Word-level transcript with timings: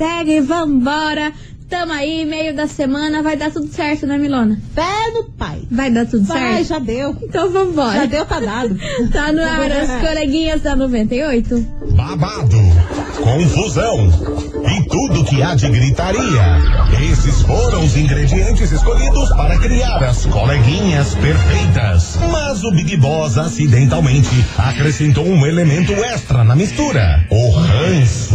segue, 0.00 0.40
vambora. 0.40 1.30
Tamo 1.68 1.92
aí, 1.92 2.24
meio 2.24 2.56
da 2.56 2.66
semana, 2.66 3.22
vai 3.22 3.36
dar 3.36 3.52
tudo 3.52 3.68
certo, 3.72 4.04
né, 4.04 4.18
Milona? 4.18 4.58
Pé 4.74 5.12
no 5.14 5.24
pai. 5.30 5.60
Vai 5.70 5.88
dar 5.88 6.04
tudo 6.04 6.24
Vai, 6.24 6.64
certo? 6.64 6.66
já 6.68 6.78
deu. 6.80 7.16
Então 7.22 7.48
vambora. 7.48 7.92
Já 8.00 8.06
deu, 8.06 8.24
tá 8.24 8.40
dado. 8.40 8.76
Tá 9.12 9.30
no 9.30 9.40
ar 9.40 9.70
as 9.70 10.00
coleguinhas 10.00 10.62
da 10.62 10.74
98? 10.74 11.80
babado, 11.94 12.56
confusão 13.22 14.08
e 14.66 14.88
tudo 14.88 15.24
que 15.24 15.42
há 15.42 15.54
de 15.54 15.68
gritaria. 15.68 16.42
Esses 17.12 17.42
foram 17.42 17.84
os 17.84 17.96
ingredientes 17.96 18.72
escolhidos 18.72 19.28
para 19.30 19.58
criar 19.58 20.02
as 20.02 20.24
coleguinhas 20.26 21.14
perfeitas. 21.16 22.18
Mas 22.32 22.64
o 22.64 22.70
Big 22.72 22.96
Boss 22.96 23.36
acidentalmente 23.36 24.30
acrescentou 24.56 25.26
um 25.26 25.46
elemento 25.46 25.92
extra 25.92 26.42
na 26.42 26.56
mistura: 26.56 27.24
o 27.30 27.50
ranço. 27.50 28.34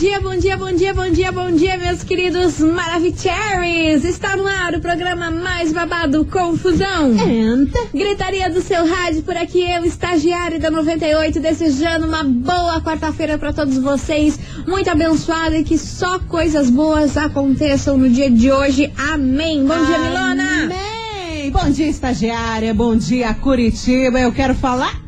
Bom 0.00 0.06
dia, 0.06 0.20
bom 0.22 0.36
dia, 0.38 0.56
bom 0.56 0.72
dia, 0.72 0.94
bom 0.94 1.10
dia, 1.10 1.32
bom 1.32 1.50
dia, 1.50 1.76
meus 1.76 2.02
queridos 2.02 2.58
Maravicheries! 2.58 4.02
Está 4.02 4.34
no 4.34 4.46
ar 4.46 4.72
o 4.74 4.80
programa 4.80 5.30
mais 5.30 5.74
babado 5.74 6.24
Confusão. 6.24 7.12
Entra. 7.28 7.82
Gritaria 7.92 8.48
do 8.48 8.62
seu 8.62 8.86
rádio, 8.86 9.22
por 9.22 9.36
aqui 9.36 9.60
eu, 9.60 9.84
estagiária 9.84 10.58
da 10.58 10.70
98, 10.70 11.38
desejando 11.38 12.06
uma 12.06 12.24
boa 12.24 12.80
quarta-feira 12.80 13.36
para 13.36 13.52
todos 13.52 13.76
vocês, 13.76 14.40
muito 14.66 14.88
abençoada 14.88 15.58
e 15.58 15.64
que 15.64 15.76
só 15.76 16.18
coisas 16.20 16.70
boas 16.70 17.18
aconteçam 17.18 17.98
no 17.98 18.08
dia 18.08 18.30
de 18.30 18.50
hoje. 18.50 18.90
Amém! 18.96 19.66
Bom 19.66 19.84
dia, 19.84 19.98
Milona! 19.98 20.64
Amém. 20.64 21.50
Bom 21.50 21.70
dia, 21.70 21.88
estagiária. 21.88 22.72
Bom 22.72 22.96
dia, 22.96 23.34
Curitiba. 23.34 24.18
Eu 24.18 24.32
quero 24.32 24.54
falar 24.54 24.99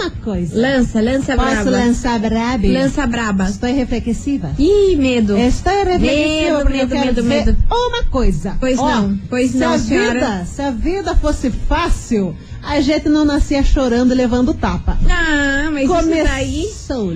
uma 0.00 0.10
coisa. 0.10 0.60
Lança, 0.60 1.00
lança 1.00 1.34
Posso 1.36 1.50
braba. 1.50 1.70
lançar 1.70 2.18
brabe? 2.18 2.72
Lança 2.72 3.06
braba. 3.06 3.48
Estou 3.48 3.72
reflexiva. 3.72 4.50
Ih, 4.58 4.96
medo. 4.96 5.36
Estou 5.36 5.72
reflexiva 5.84 6.64
Medo, 6.64 6.70
medo, 6.70 6.94
medo, 6.96 7.24
medo. 7.24 7.56
uma 7.70 8.04
coisa. 8.04 8.56
Pois 8.60 8.78
Ó, 8.78 8.86
não, 8.88 9.18
pois 9.28 9.50
se 9.52 9.56
não, 9.58 9.72
a 9.74 9.78
senhora. 9.78 10.12
vida, 10.14 10.44
se 10.46 10.62
a 10.62 10.70
vida 10.70 11.14
fosse 11.16 11.50
fácil, 11.50 12.34
a 12.62 12.80
gente 12.80 13.08
não 13.08 13.24
nascia 13.24 13.62
chorando 13.62 14.12
e 14.12 14.16
levando 14.16 14.52
tapa. 14.54 14.98
Ah, 15.08 15.70
mas 15.72 15.84
isso 15.88 16.08
daí 16.24 16.66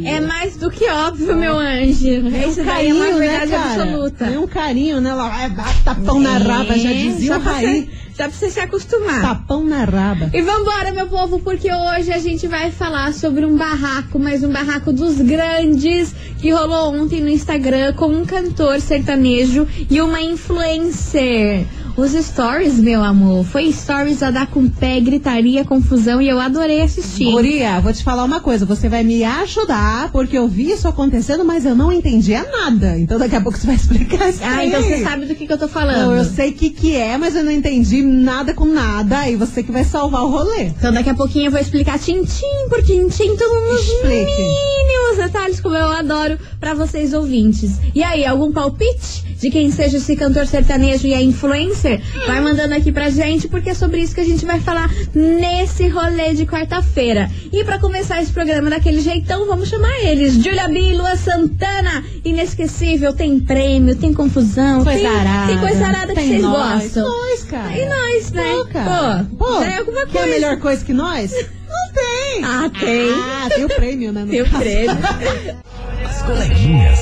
é 0.06 0.21
mais 0.21 0.56
do 0.56 0.71
que 0.71 0.88
óbvio, 0.88 1.37
meu 1.37 1.59
anjo. 1.59 2.09
É 2.09 2.47
um 2.47 2.48
Isso 2.50 2.62
daí 2.62 2.65
é 2.65 2.65
carinho, 2.65 2.97
uma 2.97 3.19
verdade 3.19 3.50
né, 3.50 3.59
cara? 3.59 3.82
absoluta. 3.82 4.25
É 4.26 4.38
um 4.38 4.47
carinho, 4.47 5.00
né? 5.00 5.10
Ela 5.10 5.28
vai 5.28 5.50
dar 5.50 5.75
tapão 5.84 6.21
na 6.21 6.38
raba, 6.38 6.78
já 6.78 6.92
dizia 6.92 7.37
o 7.37 7.41
Raí. 7.41 7.91
Só 8.16 8.24
pra 8.24 8.30
você 8.30 8.50
se 8.50 8.60
acostumar. 8.60 9.22
Tapão 9.22 9.64
na 9.64 9.84
raba. 9.84 10.30
E 10.32 10.42
vambora, 10.42 10.92
meu 10.92 11.06
povo, 11.06 11.38
porque 11.40 11.72
hoje 11.72 12.12
a 12.12 12.18
gente 12.18 12.46
vai 12.46 12.70
falar 12.70 13.12
sobre 13.14 13.44
um 13.44 13.56
barraco, 13.56 14.18
mas 14.18 14.44
um 14.44 14.52
barraco 14.52 14.92
dos 14.92 15.20
grandes, 15.20 16.14
que 16.38 16.50
rolou 16.50 16.94
ontem 16.94 17.20
no 17.20 17.28
Instagram 17.28 17.94
com 17.94 18.08
um 18.08 18.26
cantor 18.26 18.80
sertanejo 18.80 19.66
e 19.88 20.00
uma 20.00 20.20
influencer. 20.20 21.66
Os 21.94 22.12
stories, 22.12 22.78
meu 22.80 23.04
amor, 23.04 23.44
foi 23.44 23.70
stories 23.70 24.22
a 24.22 24.30
dar 24.30 24.47
com 24.47 24.66
pé, 24.66 24.98
gritaria, 24.98 25.62
confusão 25.62 26.22
e 26.22 26.28
eu 26.28 26.41
adorei 26.41 26.80
assistir. 26.80 27.30
Guria, 27.30 27.80
vou 27.80 27.92
te 27.92 28.03
falar 28.03 28.25
uma 28.25 28.41
coisa, 28.41 28.64
você 28.64 28.88
vai 28.88 29.04
me 29.04 29.22
ajudar, 29.22 30.10
porque 30.10 30.38
eu 30.38 30.48
vi 30.48 30.70
isso 30.70 30.88
acontecendo, 30.88 31.44
mas 31.44 31.66
eu 31.66 31.75
não 31.75 31.92
entendia 31.92 32.44
nada. 32.50 32.98
Então 32.98 33.19
daqui 33.19 33.36
a 33.36 33.42
pouco 33.42 33.58
você 33.58 33.66
vai 33.66 33.76
explicar 33.76 34.30
isso 34.30 34.41
Ah, 34.42 34.56
aí. 34.56 34.69
então 34.69 34.82
você 34.82 35.03
sabe 35.04 35.26
do 35.26 35.34
que, 35.34 35.47
que 35.47 35.53
eu 35.53 35.58
tô 35.58 35.69
falando. 35.69 35.98
Não, 36.06 36.16
eu 36.16 36.25
sei 36.25 36.48
o 36.50 36.54
que 36.54 36.70
que 36.70 36.97
é, 36.97 37.19
mas 37.19 37.36
eu 37.36 37.44
não 37.44 37.53
entendi 37.53 38.03
nada 38.03 38.54
com 38.54 38.64
nada. 38.64 39.28
E 39.28 39.36
você 39.36 39.62
que 39.62 39.70
vai 39.70 39.84
salvar 39.84 40.22
o 40.22 40.30
rolê. 40.30 40.64
Então 40.69 40.92
daqui 40.94 41.10
a 41.10 41.14
pouquinho 41.14 41.48
eu 41.48 41.50
vou 41.50 41.60
explicar 41.60 41.98
tintim 41.98 42.69
por 42.70 42.82
tintim, 42.82 43.36
tudo 43.36 43.70
nos 43.70 43.80
Explique. 43.82 44.09
mínimos 44.09 45.16
detalhes, 45.19 45.60
como 45.60 45.76
eu 45.76 45.88
adoro, 45.88 46.38
pra 46.59 46.72
vocês 46.72 47.12
ouvintes. 47.12 47.72
E 47.94 48.03
aí, 48.03 48.24
algum 48.24 48.50
palpite 48.50 49.30
de 49.42 49.50
quem 49.50 49.70
seja 49.72 49.97
esse 49.97 50.14
cantor 50.14 50.47
sertanejo 50.47 51.06
e 51.06 51.12
a 51.14 51.20
influencer? 51.20 52.00
Vai 52.28 52.41
mandando 52.41 52.75
aqui 52.75 52.92
pra 52.92 53.10
gente, 53.10 53.48
porque 53.48 53.70
é 53.70 53.75
sobre 53.75 54.00
isso 54.00 54.14
que 54.14 54.20
a 54.20 54.25
gente 54.25 54.47
vai 54.47 54.60
falar 54.60 54.88
nesse 55.12 55.88
rolê 55.88 56.32
de 56.32 56.47
quarta-feira. 56.47 57.28
E 57.53 57.64
pra 57.64 57.78
começar 57.80 58.22
esse 58.22 58.30
programa 58.32 58.70
daquele 58.70 59.00
jeitão, 59.00 59.44
vamos 59.47 59.69
chamar 59.69 59.92
eles. 60.00 60.34
Julia 60.34 60.69
B 60.69 60.78
e 60.78 60.92
Lua 60.97 61.16
Santana, 61.16 62.04
inesquecível, 62.25 63.12
tem 63.12 63.41
prêmio, 63.41 63.97
tem 63.97 64.14
confusão, 64.14 64.84
Coisa 64.84 64.98
tem, 65.00 65.06
arada. 65.08 65.47
tem 65.48 65.59
coisa 65.59 65.86
arada 65.86 66.14
que 66.14 66.20
vocês 66.20 66.42
nós. 66.42 66.82
gostam. 66.82 67.09
Nós, 67.09 67.44
cara. 67.44 67.78
E 67.78 67.88
nós, 67.88 68.30
né? 68.30 68.44
Pô, 68.54 68.64
cara. 68.66 69.26
Pô, 69.36 69.60
já 69.64 69.72
é 69.72 69.78
alguma 69.78 70.06
Quer 70.06 70.19
a 70.19 70.22
coisa. 70.22 70.26
melhor 70.28 70.56
coisa 70.59 70.84
que 70.84 70.92
nós? 70.92 71.32
Não 71.32 71.92
tem. 71.92 72.44
Ah, 72.44 72.70
tem. 72.78 73.10
Ah, 73.10 73.48
tem 73.53 73.64
o 73.64 73.69
prêmio, 73.69 74.12
né? 74.12 74.24
Tem 74.30 74.41
o 74.42 74.48
prêmio. 74.48 74.97
As 76.09 76.22
coleguinhas. 76.22 76.98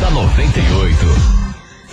Da 0.00 0.10
98. 0.10 1.38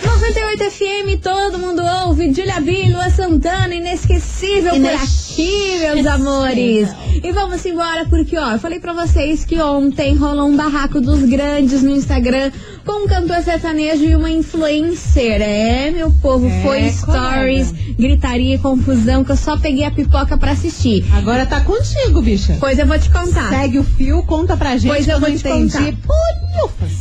98 0.04 0.70
FM, 0.70 1.20
todo 1.22 1.58
mundo 1.58 1.82
ouve. 2.06 2.32
Julia 2.32 2.60
B, 2.60 2.84
Lua 2.90 3.10
Santana, 3.10 3.74
inesquecível 3.74 4.74
por 4.74 4.86
aqui, 4.86 5.78
meus 5.80 6.06
amores. 6.06 6.88
E 7.22 7.32
vamos 7.32 7.64
embora, 7.64 8.04
porque, 8.08 8.36
ó, 8.36 8.52
eu 8.52 8.58
falei 8.58 8.78
pra 8.78 8.92
vocês 8.92 9.44
que 9.44 9.58
ontem 9.60 10.14
rolou 10.14 10.46
um 10.48 10.56
barraco 10.56 11.00
dos 11.00 11.22
grandes 11.24 11.82
no 11.82 11.90
Instagram 11.90 12.52
com 12.84 13.04
um 13.04 13.08
cantor 13.08 13.42
sertanejo 13.42 14.04
e 14.04 14.14
uma 14.14 14.30
influencer. 14.30 15.40
É, 15.40 15.90
meu 15.90 16.12
povo, 16.22 16.46
É, 16.46 16.62
foi 16.62 16.90
stories, 16.90 17.72
gritaria 17.98 18.54
e 18.54 18.58
confusão, 18.58 19.24
que 19.24 19.32
eu 19.32 19.36
só 19.36 19.56
peguei 19.56 19.84
a 19.84 19.90
pipoca 19.90 20.36
pra 20.36 20.52
assistir. 20.52 21.04
Agora 21.14 21.46
tá 21.46 21.60
contigo, 21.62 22.20
bicha. 22.22 22.56
Pois 22.60 22.78
eu 22.78 22.86
vou 22.86 22.98
te 22.98 23.10
contar. 23.10 23.48
Segue 23.48 23.78
o 23.78 23.84
fio, 23.84 24.22
conta 24.24 24.56
pra 24.56 24.76
gente. 24.76 24.88
Pois 24.92 25.04
que 25.04 25.10
eu 25.10 25.18
vou 25.18 25.28
não 25.30 25.36
te 25.36 25.48
entendi. 25.48 25.72
contar. 25.96 26.45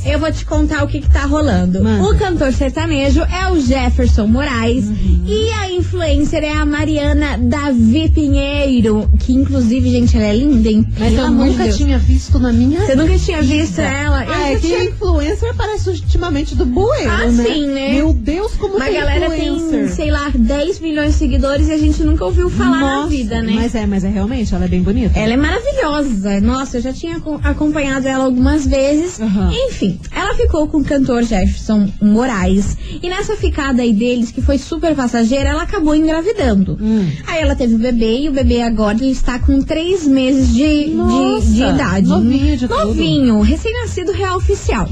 Eu 0.06 0.20
vou 0.20 0.32
te 0.32 0.46
contar 0.46 0.84
o 0.84 0.88
que, 0.88 1.02
que 1.02 1.10
tá 1.10 1.26
rolando. 1.26 1.84
Manda. 1.84 2.04
O 2.04 2.18
cantor 2.18 2.54
sertanejo 2.54 3.22
é 3.22 3.52
o 3.52 3.60
Jefferson 3.60 4.28
Moraes 4.28 4.86
e 5.28 5.50
a 5.52 5.72
influencer 5.72 6.44
é 6.44 6.54
a 6.54 6.66
Mariana 6.66 7.38
Davi 7.40 8.10
Pinheiro, 8.10 9.10
que 9.20 9.34
inclusive, 9.34 9.90
gente, 9.90 10.16
ela 10.16 10.26
é 10.28 10.36
linda, 10.36 10.70
hein? 10.70 10.86
Mas 11.00 11.14
eu 11.14 11.32
nunca 11.32 11.64
Deus. 11.64 11.78
tinha 11.78 11.98
visto 11.98 12.38
na 12.40 12.54
minha 12.54 12.82
Você 12.86 12.96
nunca 12.96 13.18
tinha 13.18 13.42
visto 13.42 13.80
ela? 13.80 14.24
Eu 14.26 14.32
Ah, 14.34 14.38
já 14.38 14.50
é 14.52 14.56
que 14.56 14.68
tinha- 14.68 14.84
influencer 14.86 15.54
parece 15.56 15.90
ultimamente 15.90 16.56
do 16.56 16.66
bueiro, 16.66 17.10
Ah, 17.12 17.26
né? 17.26 17.44
sim, 17.44 17.68
né? 17.68 17.94
Meu 17.94 18.14
Deus, 18.14 18.54
como 18.56 18.76
Uma 18.76 18.86
tem 18.86 18.94
galera 18.94 19.30
tem, 19.32 19.48
influencer. 19.56 19.90
sei 19.96 20.12
lá, 20.12 20.32
10 20.34 20.80
milhões 20.80 21.14
de 21.14 21.18
seguidores 21.20 21.68
e 21.68 21.72
a 21.74 21.78
gente 21.78 22.04
nunca 22.04 22.24
ouviu 22.26 22.50
falar 22.50 22.80
na 22.80 22.96
Nossa, 22.98 23.08
vida, 23.10 23.42
né? 23.42 23.54
Mas 23.56 23.74
é, 23.74 23.86
mas 23.88 24.04
é 24.04 24.10
realmente, 24.10 24.54
ela 24.54 24.66
é 24.66 24.68
bem 24.68 24.82
bonita. 24.84 25.18
Ela 25.20 25.34
é 25.34 25.38
maravilhosa. 25.38 26.40
Nossa, 26.42 26.78
eu 26.78 26.82
já 26.82 26.94
tinha 26.94 27.20
co- 27.20 27.40
acompanhado 27.44 28.08
ela 28.08 28.26
algumas 28.26 28.66
vezes. 28.68 29.20
Aham. 29.46 29.54
Enfim, 29.68 30.00
ela 30.12 30.34
ficou 30.36 30.68
com 30.68 30.78
o 30.80 30.84
cantor 30.84 31.24
Jefferson 31.24 31.90
Moraes. 32.02 32.78
E 33.02 33.10
nessa 33.10 33.36
ficada 33.36 33.82
aí 33.82 33.94
deles, 33.94 34.32
que 34.32 34.42
foi 34.42 34.58
super 34.58 34.96
passageira, 34.96 35.50
ela 35.50 35.64
acabou 35.64 35.96
engravidando. 35.96 36.78
Hum. 36.82 37.10
Aí 37.28 37.42
ela 37.42 37.56
teve 37.56 37.76
o 37.76 37.80
bebê 37.80 38.22
e 38.22 38.30
o 38.30 38.32
bebê 38.32 38.62
agora 38.62 38.98
ele 38.98 39.12
está 39.12 39.40
com 39.40 39.62
três 39.62 40.06
meses 40.08 40.54
de, 40.54 40.86
de, 40.86 40.92
Nossa, 40.92 41.48
de 41.48 41.64
idade. 41.64 42.08
novinho 42.08 42.58
de. 42.58 42.68
Novinho, 42.68 43.42
recém-nascido 43.42 44.12
real 44.12 44.38
oficial. 44.38 44.88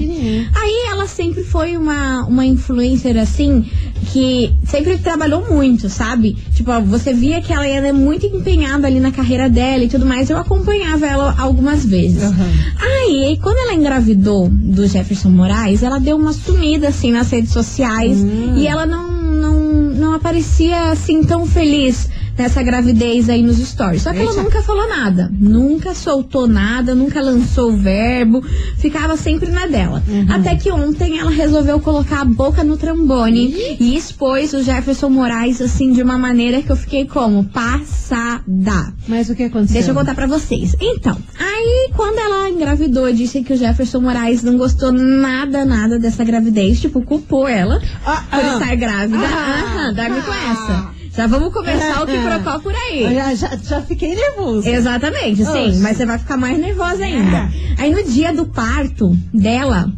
Aí 0.55 0.85
ela 0.89 1.07
sempre 1.07 1.43
foi 1.43 1.77
uma, 1.77 2.25
uma 2.25 2.45
influencer 2.45 3.17
assim 3.17 3.65
que 4.11 4.53
sempre 4.65 4.97
trabalhou 4.97 5.45
muito, 5.49 5.89
sabe? 5.89 6.35
Tipo, 6.53 6.81
você 6.81 7.13
via 7.13 7.41
que 7.41 7.53
ela 7.53 7.67
era 7.67 7.93
muito 7.93 8.25
empenhada 8.25 8.87
ali 8.87 8.99
na 8.99 9.11
carreira 9.11 9.49
dela 9.49 9.83
e 9.83 9.87
tudo 9.87 10.05
mais. 10.05 10.29
Eu 10.29 10.37
acompanhava 10.37 11.05
ela 11.05 11.35
algumas 11.37 11.85
vezes. 11.85 12.23
Aham. 12.23 12.49
Aí, 12.79 13.39
quando 13.41 13.57
ela 13.57 13.73
engravidou 13.73 14.42
do 14.49 14.85
Jefferson 14.87 15.29
Moraes, 15.29 15.83
ela 15.83 15.99
deu 15.99 16.17
uma 16.17 16.33
sumida 16.33 16.87
assim 16.89 17.11
nas 17.11 17.29
redes 17.29 17.51
sociais 17.51 18.17
Hum. 18.19 18.55
e 18.57 18.67
ela 18.67 18.85
não, 18.85 19.11
não, 19.11 19.59
não 19.93 20.13
aparecia 20.13 20.91
assim 20.91 21.23
tão 21.23 21.45
feliz 21.45 22.09
nessa 22.37 22.61
gravidez 22.63 23.29
aí 23.29 23.41
nos 23.41 23.57
stories. 23.57 24.01
Só 24.01 24.11
que 24.11 24.19
ela 24.19 24.29
Eita. 24.31 24.43
nunca 24.43 24.61
falou 24.61 24.87
nada, 24.87 25.31
nunca 25.31 25.93
soltou 25.93 26.47
nada, 26.47 26.95
nunca 26.95 27.21
lançou 27.21 27.71
o 27.71 27.77
verbo, 27.77 28.43
ficava 28.77 29.15
sempre 29.17 29.49
na 29.51 29.65
dela. 29.67 30.03
Uhum. 30.07 30.25
Até 30.29 30.55
que 30.55 30.71
ontem 30.71 31.19
ela 31.19 31.31
resolveu 31.31 31.79
colocar 31.79 32.21
a 32.21 32.25
boca 32.25 32.63
no 32.63 32.77
trambone 32.77 33.53
e 33.79 33.95
expôs 33.95 34.53
o 34.53 34.63
Jefferson 34.63 35.09
Moraes 35.09 35.61
assim 35.61 35.91
de 35.91 36.01
uma 36.01 36.17
maneira 36.17 36.61
que 36.61 36.71
eu 36.71 36.75
fiquei 36.75 37.05
como 37.05 37.43
passada. 37.45 38.93
Mas 39.07 39.29
o 39.29 39.35
que 39.35 39.43
aconteceu? 39.43 39.73
Deixa 39.75 39.91
eu 39.91 39.95
contar 39.95 40.15
pra 40.15 40.27
vocês. 40.27 40.75
Então, 40.79 41.17
Aí, 41.39 41.89
quando 41.95 42.17
ela 42.19 42.49
engravidou, 42.49 43.11
disse 43.13 43.41
que 43.43 43.53
o 43.53 43.57
Jefferson 43.57 43.99
Moraes 44.01 44.43
não 44.43 44.57
gostou 44.57 44.91
nada, 44.91 45.63
nada 45.65 45.97
dessa 45.99 46.23
gravidez, 46.23 46.79
tipo, 46.81 47.01
culpou 47.01 47.47
ela 47.47 47.81
Ah, 48.05 48.23
por 48.29 48.39
ah. 48.39 48.53
estar 48.53 48.75
grávida. 48.75 49.17
Ah, 49.25 49.63
Aham, 49.63 49.93
dorme 49.93 50.21
com 50.21 50.31
ah. 50.31 50.51
essa. 50.51 51.02
Já 51.15 51.27
vamos 51.27 51.53
começar 51.53 52.01
o 52.01 52.07
que 52.07 52.17
procó 52.19 52.59
por 52.59 52.73
aí. 52.73 53.13
Já, 53.13 53.35
já, 53.35 53.55
já 53.57 53.81
fiquei 53.81 54.15
nervosa. 54.15 54.67
Exatamente, 54.67 55.45
sim, 55.45 55.79
mas 55.79 55.97
você 55.97 56.05
vai 56.07 56.17
ficar 56.17 56.37
mais 56.37 56.57
nervosa 56.57 57.03
ainda. 57.05 57.49
Aí 57.77 57.91
no 57.91 58.03
dia 58.03 58.33
do 58.33 58.47
parto 58.47 59.15
dela, 59.31 59.91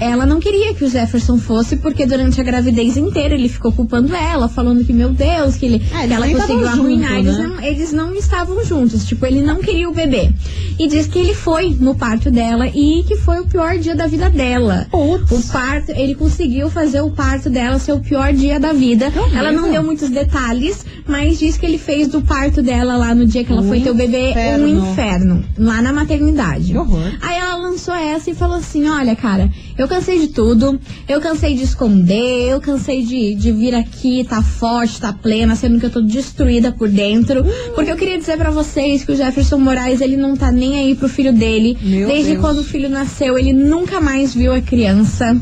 ela 0.00 0.24
não 0.26 0.38
queria 0.40 0.74
que 0.74 0.84
o 0.84 0.88
Jefferson 0.88 1.38
fosse, 1.38 1.76
porque 1.76 2.06
durante 2.06 2.40
a 2.40 2.44
gravidez 2.44 2.96
inteira 2.96 3.34
ele 3.34 3.48
ficou 3.48 3.72
culpando 3.72 4.14
ela, 4.14 4.48
falando 4.48 4.84
que, 4.84 4.92
meu 4.92 5.10
Deus, 5.10 5.56
que, 5.56 5.66
ele, 5.66 5.82
É, 5.92 6.04
eles 6.04 6.08
que 6.08 6.12
ela 6.14 6.26
conseguiu 6.28 6.68
arruinar. 6.68 7.10
juntos, 7.16 7.26
eles, 7.26 7.38
né? 7.38 7.46
não, 7.48 7.60
eles 7.62 7.92
não 7.92 8.14
estavam 8.14 8.64
juntos, 8.64 9.04
tipo, 9.06 9.26
ele 9.26 9.40
não 9.42 9.56
queria 9.60 9.88
o 9.88 9.92
bebê. 9.94 10.30
E 10.78 10.86
diz 10.86 11.06
que 11.06 11.18
ele 11.18 11.34
foi 11.34 11.76
no 11.80 11.94
parto 11.94 12.30
dela 12.30 12.66
e 12.68 13.02
que 13.06 13.16
foi 13.16 13.40
o 13.40 13.46
pior 13.46 13.76
dia 13.78 13.96
da 13.96 14.06
vida 14.06 14.30
dela. 14.30 14.86
Putz. 14.90 15.30
O 15.48 15.52
parto, 15.52 15.90
ele 15.92 16.14
conseguiu 16.14 16.70
fazer 16.70 17.00
o 17.00 17.10
parto 17.10 17.50
dela 17.50 17.78
ser 17.78 17.92
o 17.92 18.00
pior 18.00 18.32
dia 18.32 18.60
da 18.60 18.72
vida. 18.72 19.10
Que. 19.10 19.36
Ela 19.36 19.50
não 19.52 19.70
deu 19.70 19.82
muitos 19.82 20.08
detalhes, 20.10 20.86
mas 21.06 21.38
diz 21.38 21.56
que 21.58 21.66
ele 21.66 21.78
fez 21.78 22.06
do 22.08 22.22
parto 22.22 22.62
dela 22.62 22.96
lá 22.96 23.14
no 23.14 23.26
dia 23.26 23.42
que 23.42 23.50
ela 23.52 23.62
Um 23.62 23.68
foi 23.68 23.80
ter 23.80 23.90
o 23.90 23.94
bebê 23.94 24.30
inferno. 24.30 24.64
um 24.66 24.90
inferno, 24.92 25.44
lá 25.58 25.82
na 25.82 25.92
maternidade. 25.92 26.72
Que 26.72 26.78
horror. 26.78 27.12
Aí 27.20 27.36
ela 27.38 27.56
lançou 27.56 27.94
essa 27.94 28.30
e 28.30 28.34
falou 28.34 28.56
assim: 28.58 28.88
Olha, 28.88 29.16
cara, 29.16 29.50
eu 29.76 29.87
cansei 29.88 30.18
de 30.20 30.28
tudo, 30.28 30.78
eu 31.08 31.20
cansei 31.20 31.54
de 31.54 31.64
esconder, 31.64 32.50
eu 32.50 32.60
cansei 32.60 33.02
de, 33.02 33.34
de 33.34 33.52
vir 33.52 33.74
aqui, 33.74 34.24
tá 34.28 34.42
forte, 34.42 35.00
tá 35.00 35.12
plena, 35.12 35.56
sendo 35.56 35.80
que 35.80 35.86
eu 35.86 35.90
tô 35.90 36.00
destruída 36.00 36.70
por 36.70 36.88
dentro. 36.88 37.44
Porque 37.74 37.90
eu 37.90 37.96
queria 37.96 38.18
dizer 38.18 38.36
pra 38.36 38.50
vocês 38.50 39.04
que 39.04 39.12
o 39.12 39.16
Jefferson 39.16 39.58
Moraes, 39.58 40.00
ele 40.00 40.16
não 40.16 40.36
tá 40.36 40.52
nem 40.52 40.78
aí 40.78 40.94
pro 40.94 41.08
filho 41.08 41.32
dele. 41.32 41.76
Meu 41.82 42.08
Desde 42.08 42.32
Deus. 42.32 42.40
quando 42.40 42.58
o 42.58 42.64
filho 42.64 42.88
nasceu, 42.88 43.38
ele 43.38 43.52
nunca 43.52 44.00
mais 44.00 44.34
viu 44.34 44.52
a 44.52 44.60
criança. 44.60 45.36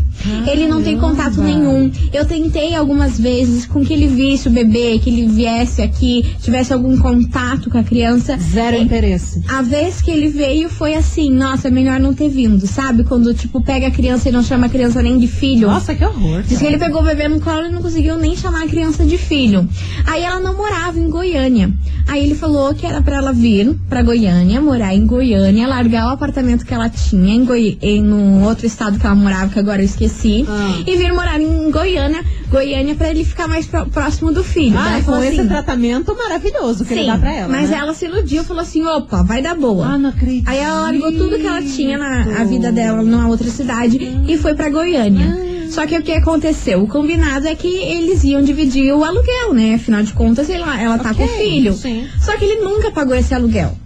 ele 0.51 0.67
não 0.67 0.83
tem 0.83 0.99
contato 0.99 1.41
nenhum. 1.41 1.91
Eu 2.13 2.25
tentei 2.25 2.75
algumas 2.75 3.19
vezes 3.19 3.67
com 3.67 3.85
que 3.85 3.93
ele 3.93 4.07
visse 4.07 4.49
o 4.49 4.51
bebê, 4.51 4.99
que 4.99 5.11
ele 5.11 5.27
viesse 5.27 5.83
aqui, 5.83 6.25
tivesse 6.41 6.73
algum 6.73 6.97
contato 6.99 7.71
com 7.71 7.79
a 7.79 7.83
criança. 7.83 8.37
Zero 8.39 8.77
interesse. 8.77 9.43
A 9.49 9.63
vez 9.63 10.01
que 10.01 10.11
ele 10.11 10.29
veio 10.29 10.69
foi 10.69 10.95
assim, 10.95 11.31
nossa, 11.31 11.69
é 11.69 11.71
melhor 11.71 11.99
não 11.99 12.15
ter 12.15 12.29
vindo, 12.29 12.67
sabe? 12.67 13.05
Quando, 13.05 13.35
tipo, 13.35 13.61
pega 13.63 13.89
a 13.89 13.91
criança 13.91 14.29
e 14.29 14.33
não 14.37 14.43
chama 14.43 14.67
a 14.67 14.69
criança 14.69 15.03
nem 15.03 15.19
de 15.19 15.27
filho. 15.27 15.67
Nossa, 15.69 15.95
que 15.95 16.05
horror. 16.05 16.43
Diz 16.43 16.59
que 16.59 16.67
ele 16.67 16.79
pegou 16.79 17.01
o 17.01 17.05
bebê 17.05 17.27
no 17.29 17.41
colo 17.41 17.67
e 17.67 17.71
não 17.71 17.81
conseguiu 17.81 18.17
nem 18.17 18.37
chamar 18.37 18.65
a 18.65 18.69
criança 18.69 19.05
de 19.05 19.17
filho. 19.17 19.69
Aí 20.07 20.23
ela 20.23 20.39
não 20.41 20.55
morava 20.57 20.99
em 20.99 21.09
Goiânia. 21.09 21.73
Aí 22.07 22.23
ele 22.25 22.35
falou 22.35 22.73
que 22.75 22.87
era 22.87 23.01
pra 23.03 23.17
ela 23.17 23.33
vir 23.33 23.75
pra 23.89 24.03
Goiânia, 24.03 24.61
morar 24.61 24.95
em 24.95 25.05
Goiânia, 25.07 25.67
largar 25.67 26.07
o 26.07 26.11
apartamento 26.11 26.65
que 26.65 26.73
ela 26.73 26.89
tinha 26.89 27.35
em, 27.35 27.45
Goi 27.45 27.79
em 27.83 28.01
no 28.03 28.45
outro 28.45 28.67
estado 28.67 28.99
que 28.99 29.05
ela 29.07 29.15
morava, 29.15 29.51
que 29.53 29.59
agora 29.59 29.81
eu 29.81 29.87
esqueci, 29.87 30.45
Ah. 30.49 30.83
e 30.87 30.97
vir 30.97 31.13
morar 31.13 31.41
em 31.41 31.71
Goiânia, 31.71 32.23
Goiânia 32.49 32.95
pra 32.95 33.11
ele 33.11 33.25
ficar 33.25 33.49
mais 33.49 33.67
pró- 33.67 33.87
próximo 33.87 34.31
do 34.33 34.45
filho. 34.45 34.79
Ah, 34.79 34.99
com 34.99 35.11
falou 35.13 35.25
esse 35.25 35.41
assim, 35.41 35.49
tratamento 35.49 36.15
maravilhoso 36.17 36.85
que 36.85 36.93
ele 36.95 37.01
Sim, 37.03 37.07
dá 37.09 37.19
pra 37.19 37.33
ela. 37.35 37.49
mas 37.49 37.71
né? 37.71 37.77
ela 37.79 37.93
se 37.93 38.05
iludiu, 38.05 38.45
falou 38.45 38.63
assim, 38.63 38.85
opa, 38.85 39.23
vai 39.25 39.43
dar 39.43 39.57
boa. 39.57 39.87
Ah, 39.87 39.99
não 39.99 40.11
acredito. 40.11 40.47
Aí 40.49 40.59
ela 40.59 40.83
largou 40.83 41.11
tudo 41.11 41.37
que 41.39 41.47
ela 41.47 41.63
tinha 41.63 41.99
na 41.99 42.41
a 42.41 42.45
vida 42.45 42.71
dela 42.71 43.03
numa 43.03 43.27
outra 43.29 43.49
cidade 43.51 43.99
e 44.27 44.37
foi 44.39 44.55
pra 44.55 44.69
Goiânia. 44.71 45.47
Só 45.71 45.87
que 45.87 45.99
o 45.99 46.03
que 46.03 46.13
aconteceu? 46.13 46.83
O 46.83 46.87
combinado 46.87 47.47
é 47.49 47.55
que 47.55 47.67
eles 47.67 48.23
iam 48.25 48.41
dividir 48.41 48.93
o 48.93 49.05
aluguel, 49.05 49.53
né? 49.53 49.75
Afinal 49.75 50.03
de 50.03 50.13
contas, 50.13 50.49
ela, 50.49 50.81
ela 50.81 50.99
tá 50.99 51.13
com 51.13 51.25
o 51.25 51.29
filho. 51.29 51.75
sim. 51.75 52.07
Só 52.21 52.37
que 52.37 52.45
ele 52.45 52.61
nunca 52.63 52.91
pagou 52.91 53.15
esse 53.15 53.35
aluguel. 53.35 53.77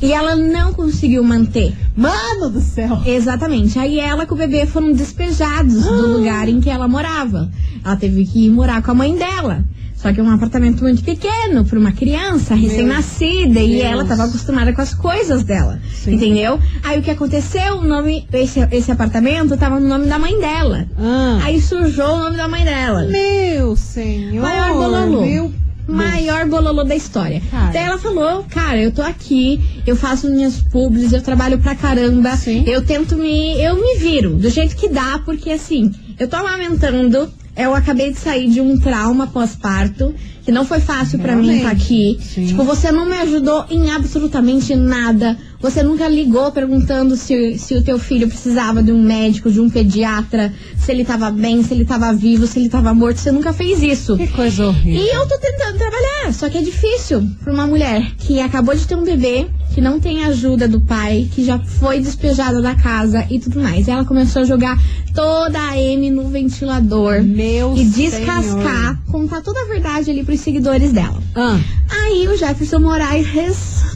E 0.00 0.12
ela 0.12 0.36
não 0.36 0.72
conseguiu 0.72 1.22
manter. 1.24 1.74
Mano 1.96 2.50
do 2.50 2.60
céu. 2.60 3.00
Exatamente. 3.04 3.78
Aí 3.78 3.98
ela 3.98 4.26
com 4.26 4.34
o 4.34 4.38
bebê 4.38 4.64
foram 4.66 4.92
despejados 4.92 5.86
Ah. 5.86 5.90
do 5.90 6.06
lugar 6.18 6.48
em 6.48 6.60
que 6.60 6.70
ela 6.70 6.86
morava. 6.86 7.50
Ela 7.84 7.96
teve 7.96 8.24
que 8.24 8.46
ir 8.46 8.50
morar 8.50 8.82
com 8.82 8.90
a 8.92 8.94
mãe 8.94 9.16
dela. 9.16 9.64
Só 9.96 10.12
que 10.12 10.20
é 10.20 10.22
um 10.22 10.30
apartamento 10.30 10.82
muito 10.84 11.02
pequeno 11.02 11.64
para 11.64 11.76
uma 11.76 11.90
criança 11.90 12.54
recém-nascida 12.54 13.58
e 13.58 13.80
ela 13.80 14.04
estava 14.04 14.26
acostumada 14.26 14.72
com 14.72 14.80
as 14.80 14.94
coisas 14.94 15.42
dela. 15.42 15.80
Sim. 15.92 16.14
Entendeu? 16.14 16.60
Aí 16.84 17.00
o 17.00 17.02
que 17.02 17.10
aconteceu? 17.10 17.78
O 17.78 17.84
nome 17.84 18.24
esse, 18.32 18.60
esse 18.70 18.92
apartamento 18.92 19.54
estava 19.54 19.80
no 19.80 19.88
nome 19.88 20.06
da 20.06 20.16
mãe 20.16 20.38
dela. 20.38 20.86
Ah. 20.96 21.40
Aí 21.42 21.60
surgiu 21.60 22.04
o 22.04 22.16
nome 22.18 22.36
da 22.36 22.46
mãe 22.46 22.64
dela. 22.64 23.06
Meu 23.06 23.74
senhor. 23.74 24.40
Maior 24.42 24.72
bololô. 24.74 25.22
Meu 25.22 25.52
Maior 25.88 26.46
bololô 26.46 26.84
da 26.84 26.94
história. 26.94 27.42
Cara. 27.50 27.72
Daí 27.72 27.84
ela 27.84 27.98
falou, 27.98 28.44
cara, 28.44 28.78
eu 28.80 28.92
tô 28.92 29.02
aqui, 29.02 29.60
eu 29.86 29.96
faço 29.96 30.28
minhas 30.28 30.60
publis, 30.60 31.12
eu 31.12 31.22
trabalho 31.22 31.58
pra 31.58 31.74
caramba, 31.74 32.36
Sim. 32.36 32.64
eu 32.66 32.82
tento 32.84 33.16
me. 33.16 33.58
Eu 33.60 33.76
me 33.76 33.96
viro 33.96 34.34
do 34.34 34.50
jeito 34.50 34.76
que 34.76 34.88
dá, 34.88 35.20
porque 35.24 35.50
assim, 35.50 35.92
eu 36.18 36.28
tô 36.28 36.36
amamentando, 36.36 37.30
eu 37.56 37.74
acabei 37.74 38.12
de 38.12 38.18
sair 38.18 38.48
de 38.50 38.60
um 38.60 38.78
trauma 38.78 39.26
pós-parto, 39.26 40.14
que 40.44 40.52
não 40.52 40.64
foi 40.64 40.80
fácil 40.80 41.18
pra 41.18 41.34
mim 41.34 41.56
estar 41.56 41.70
aqui. 41.70 42.18
Sim. 42.20 42.46
Tipo, 42.46 42.64
você 42.64 42.92
não 42.92 43.06
me 43.06 43.16
ajudou 43.16 43.64
em 43.70 43.90
absolutamente 43.90 44.74
nada. 44.74 45.36
Você 45.60 45.82
nunca 45.82 46.06
ligou 46.08 46.52
perguntando 46.52 47.16
se, 47.16 47.58
se 47.58 47.74
o 47.74 47.82
teu 47.82 47.98
filho 47.98 48.28
precisava 48.28 48.80
de 48.80 48.92
um 48.92 49.02
médico, 49.02 49.50
de 49.50 49.60
um 49.60 49.68
pediatra, 49.68 50.52
se 50.76 50.92
ele 50.92 51.04
tava 51.04 51.30
bem, 51.32 51.64
se 51.64 51.74
ele 51.74 51.84
tava 51.84 52.12
vivo, 52.12 52.46
se 52.46 52.60
ele 52.60 52.68
tava 52.68 52.94
morto. 52.94 53.18
Você 53.18 53.32
nunca 53.32 53.52
fez 53.52 53.82
isso. 53.82 54.16
Que 54.16 54.28
coisa 54.28 54.68
horrível. 54.68 55.02
E 55.02 55.08
eu 55.08 55.26
tô 55.26 55.36
tentando 55.38 55.76
trabalhar, 55.76 56.32
só 56.32 56.48
que 56.48 56.58
é 56.58 56.62
difícil 56.62 57.28
pra 57.42 57.52
uma 57.52 57.66
mulher 57.66 58.14
que 58.18 58.40
acabou 58.40 58.74
de 58.74 58.86
ter 58.86 58.94
um 58.94 59.02
bebê, 59.02 59.48
que 59.74 59.80
não 59.80 59.98
tem 59.98 60.24
ajuda 60.24 60.68
do 60.68 60.80
pai, 60.80 61.28
que 61.32 61.44
já 61.44 61.58
foi 61.58 61.98
despejada 62.00 62.62
da 62.62 62.76
casa 62.76 63.26
e 63.28 63.40
tudo 63.40 63.60
mais. 63.60 63.88
Ela 63.88 64.04
começou 64.04 64.42
a 64.42 64.44
jogar 64.44 64.80
toda 65.12 65.60
a 65.60 65.76
M 65.76 66.08
no 66.10 66.28
ventilador 66.28 67.20
Meu 67.24 67.76
e 67.76 67.84
descascar, 67.84 69.02
contar 69.10 69.40
toda 69.40 69.60
a 69.60 69.66
verdade 69.66 70.10
ali 70.10 70.22
pros 70.22 70.38
seguidores 70.40 70.92
dela. 70.92 71.20
Ah, 71.34 71.58
Aí 71.90 72.28
o 72.28 72.36
Jefferson 72.36 72.78
Moraes 72.78 73.26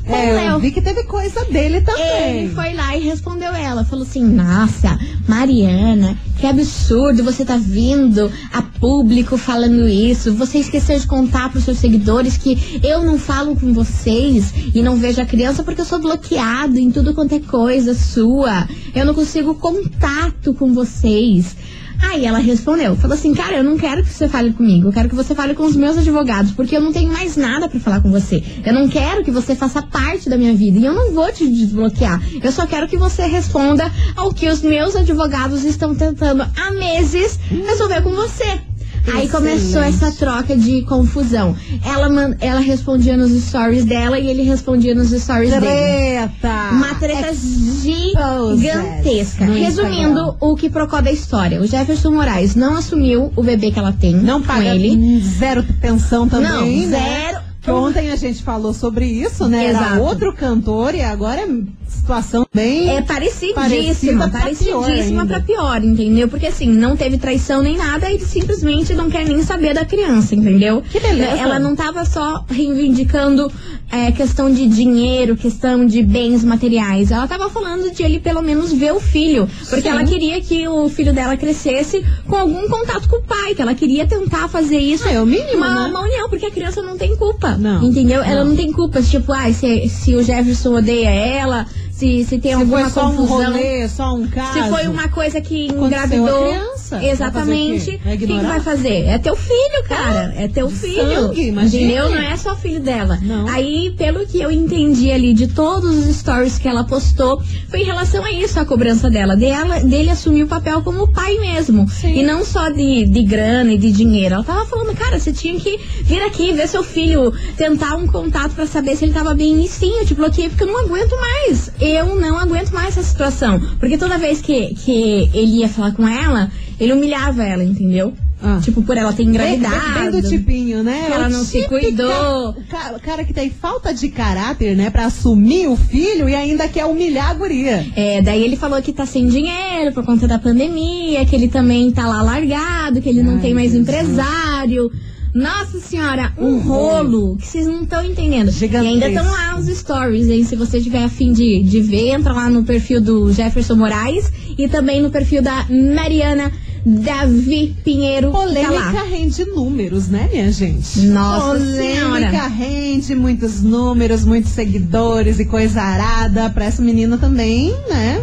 é, 0.04 0.48
eu 0.50 0.58
vi 0.58 0.72
que 0.72 0.80
teve 0.80 1.04
coisa 1.04 1.44
dele 1.44 1.80
também. 1.80 2.44
Ele 2.44 2.54
foi 2.54 2.74
lá 2.74 2.96
e 2.96 3.00
respondeu 3.00 3.54
ela. 3.54 3.84
Falou 3.84 4.04
assim: 4.04 4.24
Nossa, 4.24 4.98
Mariana, 5.28 6.16
que 6.38 6.46
absurdo 6.46 7.22
você 7.22 7.44
tá 7.44 7.56
vindo 7.56 8.30
a 8.52 8.62
público 8.62 9.36
falando 9.36 9.88
isso. 9.88 10.32
Você 10.34 10.58
esqueceu 10.58 10.98
de 10.98 11.06
contar 11.06 11.50
pros 11.50 11.64
seus 11.64 11.78
seguidores 11.78 12.36
que 12.36 12.80
eu 12.82 13.02
não 13.04 13.18
falo 13.18 13.54
com 13.54 13.72
vocês 13.72 14.52
e 14.74 14.82
não 14.82 14.96
vejo 14.96 15.20
a 15.20 15.26
criança 15.26 15.62
porque 15.62 15.80
eu 15.80 15.86
sou 15.86 16.00
bloqueado 16.00 16.78
em 16.78 16.90
tudo 16.90 17.14
quanto 17.14 17.34
é 17.34 17.40
coisa 17.40 17.94
sua. 17.94 18.66
Eu 18.94 19.06
não 19.06 19.14
consigo 19.14 19.54
contato 19.54 20.52
com 20.54 20.74
vocês. 20.74 21.54
Aí 22.02 22.26
ela 22.26 22.38
respondeu, 22.38 22.96
falou 22.96 23.14
assim, 23.14 23.32
cara, 23.32 23.56
eu 23.56 23.64
não 23.64 23.78
quero 23.78 24.02
que 24.02 24.12
você 24.12 24.28
fale 24.28 24.52
comigo, 24.52 24.88
eu 24.88 24.92
quero 24.92 25.08
que 25.08 25.14
você 25.14 25.34
fale 25.34 25.54
com 25.54 25.64
os 25.64 25.76
meus 25.76 25.96
advogados, 25.96 26.50
porque 26.52 26.76
eu 26.76 26.80
não 26.80 26.92
tenho 26.92 27.12
mais 27.12 27.36
nada 27.36 27.68
pra 27.68 27.78
falar 27.80 28.00
com 28.00 28.10
você. 28.10 28.42
Eu 28.64 28.72
não 28.72 28.88
quero 28.88 29.24
que 29.24 29.30
você 29.30 29.54
faça 29.54 29.80
parte 29.80 30.28
da 30.28 30.36
minha 30.36 30.52
vida 30.52 30.78
e 30.78 30.84
eu 30.84 30.92
não 30.92 31.12
vou 31.12 31.32
te 31.32 31.48
desbloquear. 31.48 32.20
Eu 32.42 32.50
só 32.50 32.66
quero 32.66 32.88
que 32.88 32.96
você 32.96 33.22
responda 33.26 33.90
ao 34.16 34.34
que 34.34 34.48
os 34.48 34.60
meus 34.62 34.96
advogados 34.96 35.64
estão 35.64 35.94
tentando 35.94 36.42
há 36.42 36.70
meses 36.72 37.38
resolver 37.48 38.02
com 38.02 38.10
você. 38.10 38.71
Aí 39.12 39.28
começou 39.28 39.82
essa 39.82 40.12
troca 40.12 40.56
de 40.56 40.82
confusão. 40.82 41.56
Ela, 41.84 42.36
ela 42.40 42.60
respondia 42.60 43.16
nos 43.16 43.32
stories 43.44 43.84
dela 43.84 44.18
e 44.18 44.28
ele 44.28 44.42
respondia 44.42 44.94
nos 44.94 45.10
stories 45.10 45.50
dele. 45.50 45.66
Treta. 45.66 46.70
Uma 46.72 46.94
treta 46.94 47.32
gigantesca. 47.34 49.46
no 49.46 49.54
Resumindo 49.54 50.20
Instagram. 50.20 50.34
o 50.40 50.54
que 50.56 50.70
procó 50.70 51.00
da 51.00 51.10
história. 51.10 51.60
O 51.60 51.66
Jefferson 51.66 52.10
Moraes 52.12 52.54
não 52.54 52.76
assumiu 52.76 53.32
o 53.34 53.42
bebê 53.42 53.70
que 53.70 53.78
ela 53.78 53.92
tem 53.92 54.14
Não 54.14 54.40
com 54.40 54.46
paga 54.46 54.74
ele. 54.74 55.20
zero 55.20 55.64
pensão 55.80 56.28
também, 56.28 56.50
Não, 56.50 56.66
né? 56.88 56.98
zero. 56.98 57.40
Que 57.62 57.70
ontem 57.70 58.10
a 58.10 58.16
gente 58.16 58.42
falou 58.42 58.74
sobre 58.74 59.06
isso, 59.06 59.46
né? 59.48 59.66
Era 59.66 59.78
Exato. 59.78 60.00
outro 60.00 60.34
cantor 60.34 60.94
e 60.96 61.00
agora 61.00 61.42
é 61.42 61.46
situação 61.92 62.46
bem. 62.52 62.90
É 62.96 63.02
parecidíssima, 63.02 63.54
Parecida 63.54 64.28
parecidíssima 64.28 65.26
pior 65.26 65.26
pra 65.26 65.36
ainda. 65.36 65.40
pior, 65.40 65.84
entendeu? 65.84 66.28
Porque 66.28 66.46
assim, 66.46 66.66
não 66.66 66.96
teve 66.96 67.18
traição 67.18 67.62
nem 67.62 67.76
nada, 67.76 68.10
ele 68.10 68.24
simplesmente 68.24 68.94
não 68.94 69.08
quer 69.10 69.24
nem 69.24 69.42
saber 69.42 69.74
da 69.74 69.84
criança, 69.84 70.34
entendeu? 70.34 70.82
Que 70.90 70.98
beleza. 71.00 71.36
Ela 71.36 71.58
não 71.58 71.76
tava 71.76 72.04
só 72.04 72.44
reivindicando 72.50 73.50
é, 73.90 74.10
questão 74.12 74.50
de 74.50 74.66
dinheiro, 74.66 75.36
questão 75.36 75.86
de 75.86 76.02
bens 76.02 76.42
materiais. 76.42 77.10
Ela 77.10 77.28
tava 77.28 77.48
falando 77.50 77.90
de 77.94 78.02
ele 78.02 78.18
pelo 78.18 78.42
menos 78.42 78.72
ver 78.72 78.92
o 78.92 79.00
filho. 79.00 79.48
Porque 79.68 79.82
Sim. 79.82 79.88
ela 79.88 80.04
queria 80.04 80.40
que 80.40 80.66
o 80.66 80.88
filho 80.88 81.12
dela 81.12 81.36
crescesse 81.36 82.04
com 82.26 82.36
algum 82.36 82.66
contato 82.68 83.08
com 83.08 83.16
o 83.16 83.22
pai, 83.22 83.54
que 83.54 83.62
ela 83.62 83.74
queria 83.74 84.06
tentar 84.06 84.48
fazer 84.48 84.78
isso. 84.78 85.04
Ah, 85.06 85.12
é 85.12 85.20
o 85.20 85.26
mínimo, 85.26 85.56
uma, 85.58 85.84
né? 85.84 85.90
uma 85.90 86.00
união, 86.00 86.28
porque 86.28 86.46
a 86.46 86.50
criança 86.50 86.80
não 86.82 86.96
tem 86.96 87.14
culpa. 87.16 87.56
Não. 87.56 87.82
Entendeu? 87.84 88.22
Ela 88.22 88.42
Não. 88.44 88.50
não 88.50 88.56
tem 88.56 88.72
culpa. 88.72 89.02
Tipo, 89.02 89.32
ah, 89.32 89.52
se, 89.52 89.88
se 89.88 90.14
o 90.14 90.22
Jefferson 90.22 90.74
odeia 90.76 91.10
ela, 91.10 91.66
se, 92.02 92.24
se 92.24 92.38
tem 92.38 92.50
Se 92.52 92.58
alguma 92.58 92.80
foi 92.80 92.90
só 92.90 93.08
um 93.08 93.16
confusão. 93.16 93.52
rolê, 93.52 93.88
só 93.88 94.14
um 94.14 94.26
caso. 94.26 94.52
Se 94.54 94.68
foi 94.68 94.88
uma 94.88 95.08
coisa 95.08 95.40
que 95.40 95.68
engravidou. 95.68 96.48
criança. 96.48 97.04
Exatamente. 97.04 97.90
o 98.04 98.18
Quem 98.18 98.18
que 98.18 98.26
vai 98.40 98.58
fazer? 98.60 99.04
É 99.06 99.18
teu 99.18 99.36
filho, 99.36 99.84
cara. 99.88 100.34
é 100.36 100.48
teu 100.48 100.68
filho. 100.68 100.96
sangue, 101.28 101.46
imagine. 101.48 101.84
entendeu? 101.84 102.10
Não 102.10 102.18
é 102.18 102.36
só 102.36 102.56
filho 102.56 102.80
dela. 102.80 103.18
Não. 103.22 103.46
Aí, 103.48 103.94
pelo 103.96 104.26
que 104.26 104.40
eu 104.40 104.50
entendi 104.50 105.12
ali 105.12 105.32
de 105.32 105.46
todos 105.46 105.96
os 105.96 106.16
stories 106.16 106.58
que 106.58 106.66
ela 106.66 106.82
postou, 106.84 107.40
foi 107.68 107.80
em 107.82 107.84
relação 107.84 108.24
a 108.24 108.32
isso, 108.32 108.58
a 108.58 108.64
cobrança 108.64 109.08
dela. 109.08 109.36
Dela 109.36 109.78
dele 109.80 110.10
assumir 110.10 110.42
o 110.42 110.48
papel 110.48 110.82
como 110.82 111.06
pai 111.12 111.38
mesmo. 111.38 111.88
Sim. 111.88 112.18
E 112.18 112.22
não 112.24 112.44
só 112.44 112.68
de, 112.68 113.04
de 113.06 113.22
grana 113.22 113.72
e 113.72 113.78
de 113.78 113.92
dinheiro. 113.92 114.34
Ela 114.34 114.44
tava 114.44 114.66
falando, 114.66 114.94
cara, 114.96 115.20
você 115.20 115.32
tinha 115.32 115.58
que 115.58 115.78
vir 116.02 116.20
aqui, 116.22 116.52
ver 116.52 116.66
seu 116.68 116.82
filho, 116.82 117.32
tentar 117.56 117.94
um 117.94 118.06
contato 118.08 118.52
pra 118.54 118.66
saber 118.66 118.96
se 118.96 119.04
ele 119.04 119.12
tava 119.14 119.34
bem. 119.34 119.64
E 119.64 119.68
sim, 119.68 119.98
eu 119.98 120.04
te 120.06 120.14
bloqueei 120.14 120.48
porque 120.48 120.64
eu 120.64 120.68
não 120.68 120.80
aguento 120.84 121.14
mais. 121.18 121.70
Eu 121.92 122.14
não 122.16 122.38
aguento 122.38 122.70
mais 122.72 122.96
essa 122.96 123.02
situação. 123.02 123.60
Porque 123.78 123.98
toda 123.98 124.18
vez 124.18 124.40
que, 124.40 124.74
que 124.74 125.30
ele 125.34 125.58
ia 125.60 125.68
falar 125.68 125.92
com 125.92 126.06
ela, 126.06 126.50
ele 126.78 126.92
humilhava 126.92 127.44
ela, 127.44 127.62
entendeu? 127.62 128.12
Ah. 128.44 128.58
Tipo, 128.60 128.82
por 128.82 128.96
ela 128.96 129.12
ter 129.12 129.18
Bem, 129.24 129.28
engravidado. 129.28 130.00
bem 130.00 130.20
do 130.20 130.28
tipinho, 130.28 130.82
né? 130.82 131.04
Que 131.06 131.12
ela 131.12 131.28
O 131.28 131.30
não 131.30 131.44
se 131.44 131.62
cuidou. 131.68 132.54
Cara, 132.68 132.98
cara 132.98 133.24
que 133.24 133.32
tem 133.32 133.50
falta 133.50 133.94
de 133.94 134.08
caráter, 134.08 134.76
né? 134.76 134.90
Pra 134.90 135.06
assumir 135.06 135.68
o 135.68 135.76
filho 135.76 136.28
e 136.28 136.34
ainda 136.34 136.66
quer 136.66 136.84
humilhar 136.84 137.30
a 137.30 137.34
guria. 137.34 137.86
É, 137.94 138.20
daí 138.20 138.42
ele 138.42 138.56
falou 138.56 138.82
que 138.82 138.92
tá 138.92 139.06
sem 139.06 139.28
dinheiro 139.28 139.92
por 139.94 140.04
conta 140.04 140.26
da 140.26 140.40
pandemia, 140.40 141.24
que 141.24 141.36
ele 141.36 141.46
também 141.46 141.92
tá 141.92 142.04
lá 142.08 142.20
largado, 142.20 143.00
que 143.00 143.08
ele 143.08 143.22
não 143.22 143.34
Ai, 143.36 143.40
tem 143.40 143.54
mais 143.54 143.70
Jesus. 143.70 143.88
empresário. 143.88 144.90
Nossa 145.34 145.80
senhora, 145.80 146.32
um 146.36 146.58
rolo 146.58 147.36
que 147.36 147.46
vocês 147.46 147.66
não 147.66 147.82
estão 147.82 148.04
entendendo. 148.04 148.48
E 148.48 148.52
Gigantesco. 148.52 148.92
ainda 148.92 149.08
estão 149.08 149.24
lá 149.24 149.56
os 149.58 149.66
stories, 149.66 150.28
hein? 150.28 150.44
Se 150.44 150.54
você 150.54 150.80
tiver 150.80 151.04
afim 151.04 151.32
de, 151.32 151.62
de 151.62 151.80
ver, 151.80 152.08
entra 152.10 152.32
lá 152.34 152.50
no 152.50 152.64
perfil 152.64 153.00
do 153.00 153.32
Jefferson 153.32 153.74
Moraes 153.76 154.30
e 154.58 154.68
também 154.68 155.00
no 155.00 155.10
perfil 155.10 155.40
da 155.40 155.66
Mariana 155.70 156.52
Davi 156.84 157.74
Pinheiro. 157.82 158.30
Tá 158.30 158.38
Polêmica 158.40 158.72
lá. 158.72 159.02
rende 159.04 159.44
números, 159.46 160.08
né, 160.08 160.28
minha 160.30 160.50
gente? 160.52 161.00
Nossa 161.00 161.46
Polêmica 161.46 161.82
Senhora. 161.82 162.46
rende 162.48 163.14
muitos 163.14 163.62
números, 163.62 164.24
muitos 164.24 164.50
seguidores 164.50 165.38
e 165.38 165.44
coisa 165.46 165.80
arada. 165.80 166.50
Pra 166.50 166.66
essa 166.66 166.82
menina 166.82 167.16
também, 167.16 167.70
né? 167.88 168.20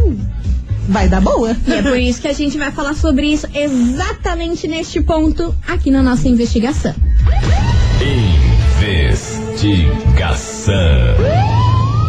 Vai 0.90 1.08
dar 1.08 1.22
boa. 1.22 1.56
E 1.68 1.74
é 1.74 1.82
por 1.82 1.98
isso 1.98 2.20
que 2.22 2.28
a 2.28 2.34
gente 2.34 2.58
vai 2.58 2.72
falar 2.72 2.96
sobre 2.96 3.28
isso 3.28 3.48
exatamente 3.54 4.68
neste 4.68 5.00
ponto 5.02 5.56
aqui 5.68 5.92
na 5.92 6.02
nossa 6.02 6.28
investigação. 6.28 6.94
Investigação. 9.62 10.74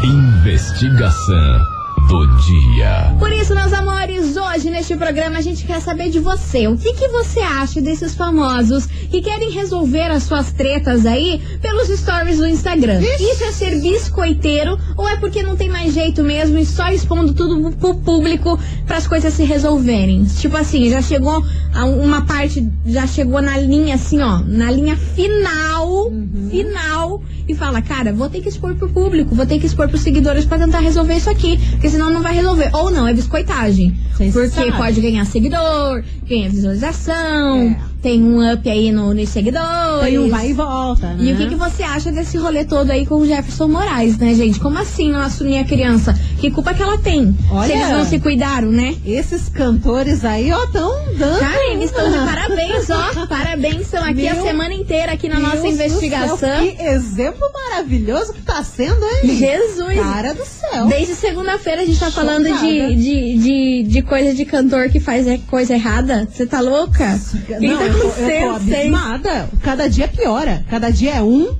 Investigação 0.02 1.79
do 2.10 2.26
dia. 2.38 3.14
Por 3.20 3.32
isso, 3.32 3.54
meus 3.54 3.72
amores, 3.72 4.36
hoje 4.36 4.68
neste 4.68 4.96
programa 4.96 5.38
a 5.38 5.40
gente 5.40 5.64
quer 5.64 5.80
saber 5.80 6.10
de 6.10 6.18
você. 6.18 6.66
O 6.66 6.76
que, 6.76 6.92
que 6.92 7.06
você 7.06 7.38
acha 7.38 7.80
desses 7.80 8.16
famosos 8.16 8.86
que 8.86 9.22
querem 9.22 9.52
resolver 9.52 10.10
as 10.10 10.24
suas 10.24 10.50
tretas 10.50 11.06
aí 11.06 11.40
pelos 11.62 11.86
stories 11.86 12.38
do 12.38 12.48
Instagram? 12.48 13.00
Isso 13.00 13.44
é 13.44 13.52
ser 13.52 13.80
biscoiteiro 13.80 14.76
ou 14.96 15.08
é 15.08 15.16
porque 15.18 15.40
não 15.40 15.54
tem 15.54 15.68
mais 15.68 15.94
jeito 15.94 16.24
mesmo 16.24 16.58
e 16.58 16.66
só 16.66 16.88
expondo 16.88 17.32
tudo 17.32 17.70
pro 17.76 17.94
público 17.94 18.58
para 18.86 18.96
as 18.96 19.06
coisas 19.06 19.32
se 19.32 19.44
resolverem? 19.44 20.24
Tipo 20.24 20.56
assim, 20.56 20.90
já 20.90 21.00
chegou 21.00 21.44
uma 21.84 22.22
parte, 22.22 22.68
já 22.84 23.06
chegou 23.06 23.40
na 23.40 23.56
linha 23.58 23.94
assim, 23.94 24.20
ó, 24.20 24.40
na 24.40 24.70
linha 24.70 24.96
final, 24.96 26.12
final 26.50 27.22
e 27.48 27.54
fala, 27.54 27.80
cara, 27.82 28.12
vou 28.12 28.28
ter 28.28 28.40
que 28.40 28.48
expor 28.48 28.74
pro 28.74 28.88
público, 28.88 29.34
vou 29.34 29.46
ter 29.46 29.58
que 29.58 29.66
expor 29.66 29.88
pros 29.88 30.02
seguidores 30.02 30.44
para 30.44 30.58
tentar 30.58 30.80
resolver 30.80 31.14
isso 31.14 31.30
aqui, 31.30 31.58
porque 31.72 31.88
senão 31.88 32.10
não 32.10 32.22
vai 32.22 32.34
resolver. 32.34 32.70
Ou 32.72 32.90
não, 32.90 33.06
é 33.06 33.14
biscoitagem. 33.14 33.96
Cês 34.16 34.32
porque 34.32 34.48
sabem. 34.50 34.72
pode 34.72 35.00
ganhar 35.00 35.24
seguidor, 35.26 36.02
ganha 36.28 36.48
visualização, 36.48 37.58
É. 37.58 37.89
tem 38.02 38.22
um 38.22 38.52
up 38.52 38.68
aí 38.68 38.90
no, 38.92 39.12
nos 39.14 39.28
seguidores. 39.28 40.04
Tem 40.04 40.18
um 40.18 40.28
vai 40.28 40.50
e 40.50 40.52
volta, 40.52 41.14
né? 41.14 41.24
E 41.24 41.32
o 41.32 41.36
que, 41.36 41.48
que 41.48 41.54
você 41.54 41.82
acha 41.82 42.10
desse 42.10 42.36
rolê 42.38 42.64
todo 42.64 42.90
aí 42.90 43.04
com 43.06 43.16
o 43.16 43.26
Jefferson 43.26 43.68
Moraes, 43.68 44.16
né, 44.18 44.34
gente? 44.34 44.58
Como 44.60 44.78
assim 44.78 45.10
não 45.12 45.20
assumir 45.20 45.58
a 45.58 45.64
criança? 45.64 46.14
Que 46.38 46.50
culpa 46.50 46.72
que 46.74 46.82
ela 46.82 46.98
tem? 46.98 47.36
Olha- 47.50 47.66
Se 47.66 47.72
eles 47.72 47.88
não 47.90 48.04
se 48.04 48.18
cuidaram, 48.18 48.70
né? 48.70 48.94
Esses 49.04 49.48
cantores 49.48 50.24
aí, 50.24 50.50
ó, 50.52 50.66
tão 50.68 50.90
dando. 51.16 51.38
Cara, 51.40 51.72
eles 51.72 51.84
estão 51.90 52.10
de 52.10 52.18
parabéns, 52.18 52.90
ó. 52.90 53.26
Parabéns, 53.28 53.80
estão 53.82 54.02
aqui 54.02 54.26
a 54.28 54.34
Meu 54.34 54.44
semana 54.44 54.74
inteira 54.74 55.12
aqui 55.12 55.28
na 55.28 55.36
Deus 55.36 55.48
nossa 55.48 55.66
investigação. 55.66 56.38
céu, 56.38 56.58
que 56.60 56.82
exemplo 56.82 57.46
maravilhoso 57.52 58.32
que 58.32 58.42
tá 58.42 58.62
sendo, 58.62 59.04
hein? 59.22 59.36
Jesus! 59.36 59.94
Cara 59.98 60.34
do 60.34 60.44
céu. 60.44 60.86
Desde 60.86 61.14
segunda-feira 61.14 61.82
a 61.82 61.84
gente 61.84 61.98
tá 61.98 62.10
falando 62.10 62.46
Chocada. 62.48 62.66
de, 62.66 62.96
de, 62.96 63.38
de, 63.38 63.82
de 63.88 64.02
coisa 64.02 64.34
de 64.34 64.44
cantor 64.44 64.88
que 64.88 64.98
faz 65.00 65.26
é, 65.26 65.38
coisa 65.48 65.74
errada. 65.74 66.28
Você 66.30 66.46
tá 66.46 66.60
louca? 66.60 67.18
Não, 67.60 67.78
tá 67.78 67.88
eu 67.90 68.00
tô, 68.00 68.20
eu 68.20 68.48
tô 68.48 68.56
abismada. 68.56 69.50
Cada 69.62 69.88
dia 69.88 70.08
piora. 70.08 70.64
Cada 70.68 70.90
dia 70.90 71.16
é 71.16 71.22
um. 71.22 71.54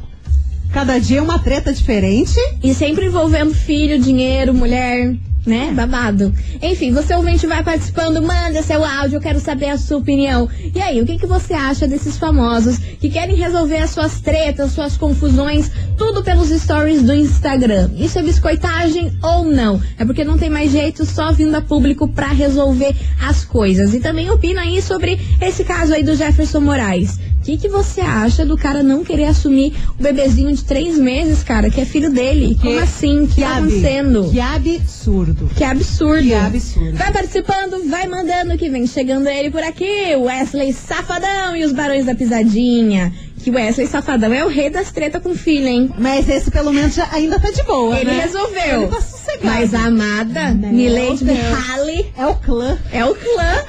Cada 0.72 0.98
dia 0.98 1.18
é 1.18 1.22
uma 1.22 1.38
treta 1.38 1.72
diferente. 1.72 2.38
E 2.62 2.72
sempre 2.72 3.06
envolvendo 3.06 3.52
filho, 3.52 3.98
dinheiro, 3.98 4.54
mulher, 4.54 5.16
né? 5.46 5.72
Babado. 5.72 6.32
Enfim, 6.62 6.92
você 6.92 7.14
ouvinte 7.14 7.46
vai 7.46 7.62
participando, 7.62 8.22
manda 8.22 8.62
seu 8.62 8.84
áudio, 8.84 9.16
eu 9.16 9.20
quero 9.20 9.40
saber 9.40 9.70
a 9.70 9.78
sua 9.78 9.98
opinião. 9.98 10.48
E 10.74 10.80
aí, 10.80 11.00
o 11.00 11.06
que, 11.06 11.18
que 11.18 11.26
você 11.26 11.54
acha 11.54 11.88
desses 11.88 12.16
famosos 12.16 12.78
que 12.78 13.08
querem 13.08 13.36
resolver 13.36 13.78
as 13.78 13.90
suas 13.90 14.20
tretas, 14.20 14.72
suas 14.72 14.96
confusões, 14.96 15.70
tudo 15.96 16.22
pelos 16.22 16.48
stories 16.48 17.02
do 17.02 17.14
Instagram? 17.14 17.90
Isso 17.96 18.18
é 18.18 18.22
biscoitagem 18.22 19.12
ou 19.22 19.44
não? 19.44 19.80
É 19.98 20.04
porque 20.04 20.24
não 20.24 20.38
tem 20.38 20.50
mais 20.50 20.70
jeito, 20.70 21.04
só 21.04 21.32
vindo 21.32 21.54
a 21.54 21.62
público 21.62 22.08
pra 22.08 22.28
resolver 22.28 22.94
as 23.20 23.44
coisas. 23.44 23.94
E 23.94 24.00
também 24.00 24.30
opina 24.30 24.62
aí 24.62 24.82
sobre 24.82 25.18
esse 25.40 25.64
caso 25.64 25.94
aí 25.94 26.02
do 26.02 26.14
Jefferson 26.14 26.60
Moraes. 26.60 27.18
O 27.40 27.42
que, 27.42 27.56
que 27.56 27.68
você 27.70 28.02
acha 28.02 28.44
do 28.44 28.56
cara 28.56 28.82
não 28.82 29.02
querer 29.02 29.24
assumir 29.24 29.74
o 29.98 30.02
bebezinho 30.02 30.54
de 30.54 30.62
três 30.62 30.98
meses, 30.98 31.42
cara, 31.42 31.70
que 31.70 31.80
é 31.80 31.86
filho 31.86 32.10
dele? 32.12 32.56
Como 32.60 32.78
assim? 32.78 33.20
O 33.24 33.28
que, 33.28 33.40
tá 33.40 33.56
acontecendo? 33.56 34.28
Que 34.30 34.40
absurdo. 34.40 35.50
Que 35.56 35.64
absurdo. 35.64 36.22
Que 36.22 36.34
absurdo. 36.34 36.96
Vai 36.98 37.10
participando, 37.12 37.88
vai 37.88 38.06
mandando 38.06 38.58
que 38.58 38.68
vem 38.68 38.86
chegando 38.86 39.26
ele 39.26 39.50
por 39.50 39.62
aqui, 39.62 40.14
Wesley 40.16 40.72
Safadão 40.74 41.56
e 41.56 41.64
os 41.64 41.72
Barões 41.72 42.04
da 42.04 42.14
Pisadinha. 42.14 43.10
Que 43.42 43.50
Wesley 43.50 43.86
Safadão 43.86 44.34
é 44.34 44.44
o 44.44 44.48
rei 44.48 44.68
das 44.68 44.92
tretas 44.92 45.22
com 45.22 45.34
filho, 45.34 45.66
hein? 45.66 45.90
Mas 45.98 46.28
esse 46.28 46.50
pelo 46.50 46.70
menos 46.70 46.94
já 46.94 47.08
ainda 47.10 47.40
tá 47.40 47.50
de 47.50 47.62
boa, 47.62 47.98
Ele 47.98 48.10
né? 48.10 48.20
resolveu. 48.20 48.82
Ele 48.82 48.88
tá 48.88 49.00
sossegado. 49.00 49.44
Mas 49.46 49.72
a 49.74 49.84
amada, 49.86 50.50
Meu 50.52 50.70
Milady. 50.72 51.24
Mihaly, 51.24 52.06
É 52.18 52.26
o 52.26 52.34
clã. 52.34 52.78
é 52.92 53.02
o 53.02 53.14
clã. 53.14 53.64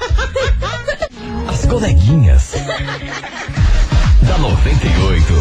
As 1.48 1.64
coleguinhas. 1.64 2.52
da 4.26 4.38
98. 4.38 5.34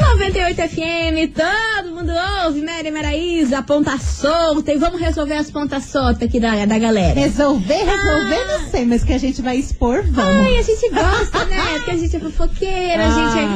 98 0.00 0.62
FM, 0.68 1.32
todo 1.34 1.87
mundo 1.98 2.12
ouve, 2.44 2.60
Mary 2.62 2.90
Maraísa, 2.90 3.62
ponta 3.62 3.98
solta. 3.98 4.72
E 4.72 4.78
vamos 4.78 5.00
resolver 5.00 5.34
as 5.34 5.50
pontas 5.50 5.84
soltas 5.84 6.22
aqui 6.22 6.38
da, 6.38 6.64
da 6.64 6.78
galera. 6.78 7.18
Resolver, 7.18 7.74
resolver, 7.74 8.38
Ah. 8.48 8.58
não 8.60 8.70
sei, 8.70 8.84
mas 8.86 9.02
que 9.02 9.12
a 9.12 9.18
gente 9.18 9.42
vai 9.42 9.56
expor, 9.56 10.02
vamos. 10.08 10.46
Ai, 10.46 10.58
a 10.58 10.62
gente 10.62 10.88
gosta, 10.90 11.44
né? 11.46 11.56
Porque 11.78 11.90
a 11.90 11.96
gente 11.96 12.16
é 12.16 12.20
fofoqueira, 12.20 13.04
a 13.04 13.08
Ah. 13.08 13.10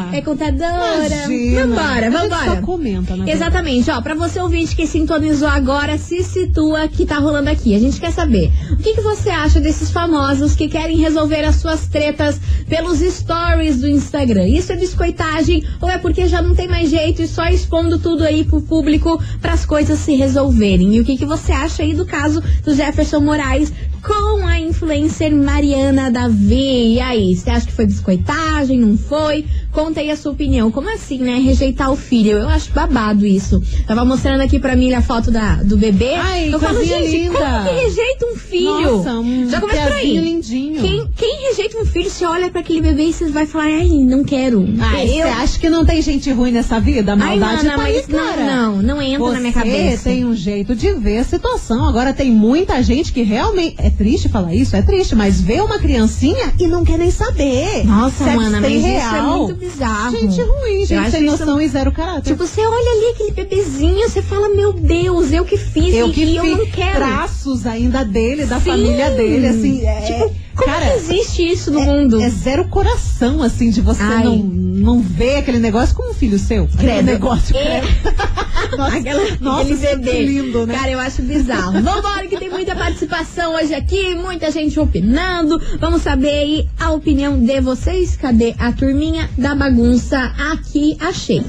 gente 0.09 0.15
é, 0.15 0.19
é 0.19 0.23
contadora. 0.23 1.07
Imagina. 1.07 1.67
Vambora, 1.67 2.07
A 2.07 2.11
gente 2.11 2.13
vambora. 2.31 2.45
só 2.57 2.63
comenta, 2.63 3.17
né? 3.17 3.33
Exatamente, 3.33 3.91
ó, 3.91 4.01
pra 4.01 4.15
você 4.15 4.41
ouvinte 4.41 4.75
que 4.75 4.87
sintonizou 4.87 5.49
agora, 5.49 5.97
se 5.99 6.23
situa 6.25 6.89
que 6.89 7.07
tá 7.07 7.19
rolando 7.19 7.49
aqui. 7.51 7.75
A 7.77 7.79
gente 7.79 8.01
quer 8.01 8.13
saber, 8.13 8.51
o 8.73 8.77
que, 8.77 8.95
que 8.95 9.01
você 9.03 9.31
acha 9.31 9.61
desses 9.61 9.91
famosos 9.91 10.57
que 10.57 10.69
querem 10.69 10.97
resolver 10.97 11.45
as 11.45 11.57
suas 11.57 11.87
tretas 11.87 12.41
pelos 12.69 12.99
stories 12.99 13.81
do 13.81 13.89
Instagram? 13.89 14.47
Isso 14.49 14.73
é 14.73 14.77
biscoitagem 14.77 15.65
ou 15.81 15.89
é 15.89 15.99
porque 15.99 16.27
já 16.27 16.43
não 16.43 16.55
tem 16.55 16.67
mais 16.67 16.91
jeito 16.91 17.23
e 17.23 17.29
só 17.29 17.45
expondo 17.47 17.99
tudo 17.99 18.25
aí 18.25 18.32
pro 18.45 18.63
público 18.63 19.21
pras 19.41 19.67
coisas 19.67 19.99
se 19.99 20.15
resolverem? 20.15 20.95
E 20.95 21.01
o 21.01 21.05
que, 21.05 21.17
que 21.17 21.27
você 21.27 21.53
acha 21.53 21.83
aí 21.83 21.95
do 21.95 22.07
caso 22.07 22.43
do 22.65 22.75
Jefferson 22.75 23.21
Moraes 23.21 23.73
com 24.03 24.45
a 24.47 24.59
influencer 24.59 25.33
Mariana 25.33 26.11
Davi? 26.11 26.95
E 26.95 27.01
aí, 27.01 27.35
você 27.37 27.51
acha 27.51 27.67
que 27.67 27.73
foi 27.73 27.87
biscoitagem? 27.87 28.79
Não 28.79 28.97
foi? 28.99 29.45
Conta 29.71 30.01
aí 30.01 30.11
a 30.11 30.17
sua 30.17 30.33
opinião. 30.33 30.71
Como 30.71 30.93
assim, 30.93 31.19
né? 31.19 31.39
Rejeitar 31.39 31.91
o 31.91 31.97
filho. 31.97 32.33
Eu 32.33 32.49
acho 32.49 32.73
babado 32.73 33.25
isso. 33.25 33.63
Tava 33.87 34.05
mostrando 34.05 34.41
aqui 34.41 34.59
pra 34.59 34.77
mim 34.77 34.93
a 34.93 35.01
foto 35.01 35.31
da, 35.31 35.57
do 35.63 35.77
bebê. 35.77 36.15
Ai, 36.15 36.53
eu 36.53 36.59
falo, 36.59 36.85
gente, 36.85 37.17
linda. 37.17 37.39
como 37.39 37.65
que 37.69 37.85
rejeita 37.85 38.27
um 38.27 38.37
filho? 38.37 38.97
Nossa, 38.97 39.13
um 39.21 39.49
Já 39.49 39.61
começa 39.61 39.83
por 39.83 39.93
aí. 39.93 40.19
lindinho. 40.19 40.81
Quem, 40.83 41.09
quem 41.17 41.49
rejeita 41.49 41.79
um 41.79 41.87
filho, 41.87 42.11
você 42.11 42.25
olha 42.27 42.51
pra 42.51 42.61
aquele 42.61 42.81
bebê 42.83 43.05
e 43.05 43.13
você 43.13 43.29
vai 43.29 43.47
falar, 43.47 43.65
ai, 43.65 43.89
não 43.89 44.25
quero. 44.25 44.69
Ai, 44.81 45.07
você 45.07 45.23
eu... 45.23 45.29
acha 45.29 45.59
que 45.59 45.71
não 45.71 45.87
tem 45.87 46.03
gente 46.03 46.31
ruim 46.33 46.51
nessa 46.51 46.79
vida? 46.81 47.13
A 47.13 47.15
Ai, 47.15 47.39
maldade 47.39 47.65
mana, 47.65 47.77
tá 47.77 47.85
aí, 47.85 47.95
mas 47.95 48.09
não, 48.09 48.19
cara. 48.29 48.45
não, 48.45 48.83
não 48.83 49.03
entra 49.03 49.19
Você 49.21 49.35
na 49.35 49.41
minha 49.41 49.53
cabeça. 49.53 50.05
tem 50.05 50.25
um 50.25 50.35
jeito 50.35 50.75
de 50.75 50.93
ver 50.93 51.19
a 51.19 51.25
situação. 51.25 51.89
Agora 51.89 52.13
tem 52.13 52.31
muita 52.31 52.83
gente 52.83 53.13
que 53.13 53.23
realmente 53.23 53.77
é 53.79 53.92
triste 53.93 54.29
falar 54.29 54.55
isso? 54.55 54.75
É 54.75 54.83
triste, 54.83 55.15
mas 55.15 55.41
vê 55.41 55.61
uma 55.61 55.79
criancinha 55.79 56.53
e 56.59 56.67
não 56.67 56.85
quer 56.85 56.99
nem 56.99 57.11
saber. 57.11 57.85
Nossa, 57.85 58.25
Se 58.25 58.31
é 58.31 58.35
mana, 58.37 58.61
mas 58.61 58.71
sem 58.71 58.79
isso 58.79 58.87
é 58.89 58.99
real. 59.01 59.39
muito 59.39 59.55
bizarro. 59.55 60.11
Gente 60.17 60.41
ruim, 60.41 60.81
Eu 60.81 60.87
gente 60.87 61.11
sem 61.11 61.25
isso- 61.27 61.39
noção 61.39 61.61
e 61.61 61.69
zero 61.69 61.93
caráter. 61.93 62.31
Tipo, 62.33 62.47
você 62.47 62.61
olha 62.61 62.91
ali 62.97 63.07
aquele 63.15 63.31
bebezinho, 63.33 64.09
você 64.09 64.21
fala, 64.23 64.49
meu 64.49 64.73
Deus, 64.73 65.33
eu 65.33 65.45
que 65.45 65.57
fiz 65.57 65.95
eu 65.95 66.09
e, 66.09 66.13
que 66.13 66.25
e 66.25 66.37
eu 66.37 66.45
fiz 66.45 66.57
não 66.59 66.67
quero. 66.67 66.97
traços 66.97 67.67
ainda 67.67 68.05
dele, 68.05 68.45
da 68.47 68.59
Sim. 68.59 68.71
família 68.71 69.11
dele, 69.11 69.47
assim, 69.47 69.87
é, 69.87 70.01
Tipo, 70.03 70.35
como 70.57 70.71
cara, 70.71 70.87
que 70.87 70.97
existe 70.97 71.43
isso 71.43 71.71
no 71.71 71.81
mundo? 71.81 72.21
é 72.23 72.29
zero 72.29 72.67
coração, 72.69 73.43
assim, 73.43 73.71
de 73.71 73.81
você 73.81 74.03
Ai. 74.03 74.25
não, 74.25 74.37
não 74.39 75.01
ver 75.01 75.37
aquele 75.37 75.59
negócio 75.59 75.95
como 75.95 76.11
um 76.11 76.15
filho 76.15 76.39
seu. 76.39 76.67
Credo. 76.79 77.05
negócio, 77.07 77.57
É. 77.57 77.81
credo. 77.81 78.17
Nossa, 78.77 78.97
Aquela, 78.97 79.23
nossa, 79.41 79.73
é 79.87 79.97
bebê. 79.97 80.23
lindo, 80.23 80.67
né? 80.67 80.75
Cara, 80.75 80.91
eu 80.93 80.99
acho 80.99 81.21
bizarro. 81.21 81.73
Vambora, 81.83 82.27
que 82.27 82.39
tem 82.39 82.49
muita 82.49 82.75
participação 82.75 83.55
hoje 83.55 83.75
aqui, 83.75 84.15
muita 84.15 84.51
gente 84.51 84.81
opinando. 84.81 85.61
Vamos 85.79 86.01
saber 86.01 86.29
aí 86.31 86.69
a 86.81 86.91
opinião 86.91 87.39
de 87.39 87.61
vocês. 87.61 88.17
Cadê 88.17 88.55
a 88.59 88.73
turminha 88.73 89.29
da 89.37 89.55
bagunça? 89.55 90.17
Aqui 90.53 90.97
achei. 91.01 91.43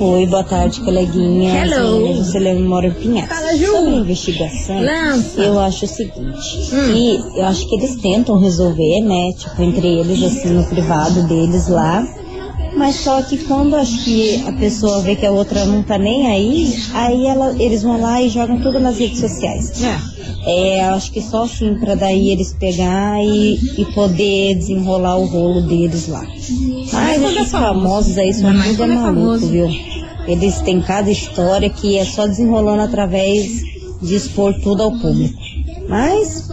Oi, 0.00 0.26
boa 0.26 0.44
tarde, 0.44 0.80
coleguinha. 0.80 1.64
Hello. 1.64 2.14
Juscelino 2.16 2.68
mora 2.68 2.88
em 2.88 2.92
Pinhais. 2.92 3.28
Fala, 3.28 3.56
Ju. 3.56 3.66
Sobre 3.66 3.94
investigação, 3.96 4.82
Lança. 4.82 5.40
eu 5.40 5.58
acho 5.60 5.84
o 5.86 5.88
seguinte, 5.88 6.74
Hum. 6.74 7.32
eu 7.36 7.44
acho 7.46 7.66
que 7.68 7.74
eles 7.76 7.96
tentam 7.98 8.38
resolver, 8.38 9.00
né, 9.00 9.32
tipo, 9.32 9.62
entre 9.62 9.86
eles, 9.86 10.22
assim, 10.22 10.50
no 10.50 10.64
privado 10.64 11.26
deles 11.28 11.68
lá, 11.68 12.06
mas 12.76 12.96
só 12.96 13.22
que 13.22 13.38
quando 13.38 13.74
acho 13.74 14.04
que 14.04 14.44
a 14.46 14.52
pessoa 14.52 15.02
vê 15.02 15.16
que 15.16 15.26
a 15.26 15.32
outra 15.32 15.64
não 15.64 15.82
tá 15.82 15.98
nem 15.98 16.26
aí, 16.28 16.72
aí 16.94 17.26
ela, 17.26 17.54
eles 17.58 17.82
vão 17.82 18.00
lá 18.00 18.22
e 18.22 18.28
jogam 18.28 18.60
tudo 18.60 18.78
nas 18.78 18.98
redes 18.98 19.18
sociais. 19.18 19.82
É. 19.82 20.18
É, 20.46 20.84
acho 20.84 21.10
que 21.10 21.20
só 21.20 21.44
assim 21.44 21.74
pra 21.74 21.94
daí 21.94 22.30
eles 22.30 22.54
pegar 22.54 23.22
e, 23.22 23.80
e 23.80 23.84
poder 23.86 24.54
desenrolar 24.54 25.16
o 25.16 25.26
rolo 25.26 25.62
deles 25.62 26.08
lá. 26.08 26.24
Mas 26.92 27.22
esses 27.22 27.50
famosos 27.50 28.16
aí 28.16 28.32
são 28.32 28.52
tudo 28.62 28.82
é 28.84 28.86
é 28.86 28.94
maluco, 28.94 29.46
viu? 29.46 29.68
Eles 30.26 30.60
têm 30.60 30.80
cada 30.80 31.10
história 31.10 31.68
que 31.68 31.98
é 31.98 32.04
só 32.04 32.26
desenrolando 32.26 32.82
através 32.82 33.62
de 34.00 34.14
expor 34.14 34.54
tudo 34.60 34.82
ao 34.84 34.92
público. 34.92 35.47
Mas 35.88 36.46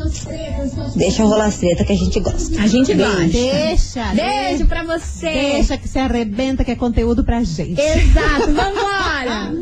deixa 0.95 1.23
rolar 1.23 1.47
as 1.47 1.57
treta 1.57 1.83
que 1.83 1.91
a 1.91 1.95
gente 1.95 2.19
gosta. 2.21 2.61
A 2.61 2.67
gente 2.67 2.93
gosta. 2.93 3.27
Deixa. 3.27 4.13
Beijo 4.13 4.65
pra 4.65 4.83
você. 4.83 5.29
Deixa 5.29 5.77
que 5.77 5.89
se 5.89 5.99
arrebenta, 5.99 6.63
que 6.63 6.71
é 6.71 6.75
conteúdo 6.75 7.23
pra 7.23 7.43
gente. 7.43 7.79
Exato, 7.79 8.47
vambora. 8.47 9.53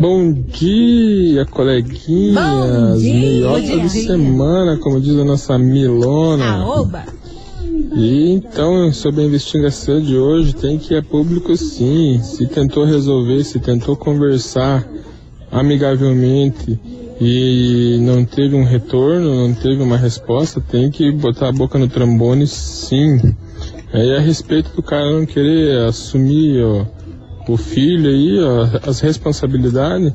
Bom 0.00 0.32
dia, 0.32 1.44
coleguinhas. 1.44 2.34
Bom 2.34 2.96
dia. 2.96 3.12
Meiota 3.12 3.78
de 3.78 3.90
semana, 3.90 4.78
como 4.78 5.00
diz 5.00 5.18
a 5.18 5.24
nossa 5.24 5.58
Milona. 5.58 6.62
Aoba. 6.62 7.04
E 7.94 8.32
então, 8.32 8.90
sobre 8.90 9.20
a 9.20 9.24
investigação 9.26 10.00
de 10.00 10.16
hoje, 10.16 10.54
tem 10.54 10.78
que 10.78 10.94
ir 10.94 10.96
a 10.96 11.02
público 11.02 11.54
sim. 11.58 12.20
Se 12.22 12.46
tentou 12.46 12.86
resolver, 12.86 13.44
se 13.44 13.60
tentou 13.60 13.94
conversar 13.96 14.88
amigavelmente 15.50 16.80
e 17.24 17.98
não 18.00 18.24
teve 18.24 18.56
um 18.56 18.64
retorno, 18.64 19.46
não 19.46 19.54
teve 19.54 19.80
uma 19.80 19.96
resposta, 19.96 20.60
tem 20.60 20.90
que 20.90 21.08
botar 21.12 21.48
a 21.48 21.52
boca 21.52 21.78
no 21.78 21.86
trombone 21.86 22.48
sim. 22.48 23.36
Aí 23.92 24.16
a 24.16 24.20
respeito 24.20 24.74
do 24.74 24.82
cara 24.82 25.08
não 25.12 25.24
querer 25.24 25.86
assumir 25.86 26.64
ó, 26.64 26.84
o 27.48 27.56
filho 27.56 28.10
aí, 28.10 28.42
ó, 28.42 28.88
as 28.88 28.98
responsabilidades, 28.98 30.12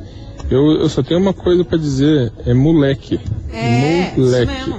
eu, 0.51 0.81
eu 0.81 0.89
só 0.89 1.01
tenho 1.01 1.21
uma 1.21 1.33
coisa 1.33 1.63
pra 1.63 1.77
dizer, 1.77 2.31
é 2.45 2.53
moleque. 2.53 3.19
É, 3.53 4.11
moleque. 4.17 4.73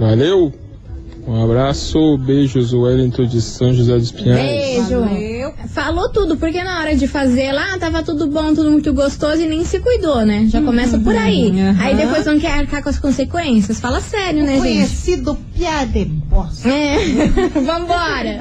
Valeu! 0.00 0.52
Um 1.26 1.44
abraço, 1.44 2.18
beijos, 2.18 2.72
Wellington 2.72 3.26
de 3.26 3.40
São 3.40 3.72
José 3.72 3.96
dos 3.96 4.10
Pinhais. 4.10 4.88
Beijo. 4.88 5.33
Falou 5.68 6.08
tudo, 6.10 6.36
porque 6.36 6.62
na 6.62 6.80
hora 6.80 6.94
de 6.94 7.06
fazer 7.08 7.52
lá, 7.52 7.76
tava 7.78 8.02
tudo 8.02 8.26
bom, 8.26 8.54
tudo 8.54 8.70
muito 8.70 8.92
gostoso 8.92 9.42
e 9.42 9.46
nem 9.46 9.64
se 9.64 9.80
cuidou, 9.80 10.24
né? 10.24 10.46
Já 10.48 10.60
começa 10.60 10.98
por 10.98 11.16
aí. 11.16 11.50
aham. 11.50 11.76
Aí 11.80 11.96
depois 11.96 12.26
não 12.26 12.38
quer 12.38 12.52
arcar 12.52 12.82
com 12.82 12.88
as 12.88 12.98
consequências. 12.98 13.80
Fala 13.80 14.00
sério, 14.00 14.44
né, 14.44 14.52
gente? 14.52 14.60
Conhecido 14.60 15.38
piada 15.56 16.04
bosta. 16.28 16.68
É. 16.68 16.96
Vambora. 17.64 18.38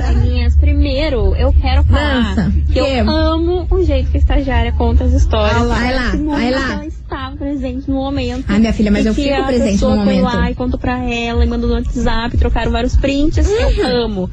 Primeiro 0.59 1.35
eu 1.35 1.53
quero 1.53 1.83
falar 1.83 2.35
Lança. 2.35 2.53
que 2.71 2.79
eu 2.79 3.09
amo 3.09 3.67
o 3.69 3.83
jeito 3.83 4.11
que 4.11 4.17
a 4.17 4.19
estagiária 4.19 4.71
conta 4.71 5.03
as 5.03 5.13
histórias. 5.13 5.57
Ah 5.57 5.63
lá, 5.63 5.75
vai 5.75 5.93
lá, 5.93 6.11
vai 6.11 6.51
lá. 6.51 6.73
Ela 6.73 6.85
estava 6.85 7.35
presente 7.35 7.89
no 7.89 7.95
momento. 7.95 8.45
Ai, 8.47 8.59
minha 8.59 8.73
filha, 8.73 8.89
mas 8.89 9.05
eu 9.05 9.13
fico 9.13 9.43
presente 9.45 9.81
no 9.83 9.89
foi 9.89 9.97
momento. 9.97 10.23
lá 10.23 10.51
e 10.51 10.55
contou 10.55 10.79
pra 10.79 10.97
ela 11.03 11.43
e 11.43 11.47
mandou 11.47 11.69
no 11.69 11.75
WhatsApp, 11.75 12.37
trocaram 12.37 12.71
vários 12.71 12.95
prints. 12.95 13.47
Eu 13.49 13.85
amo. 14.05 14.29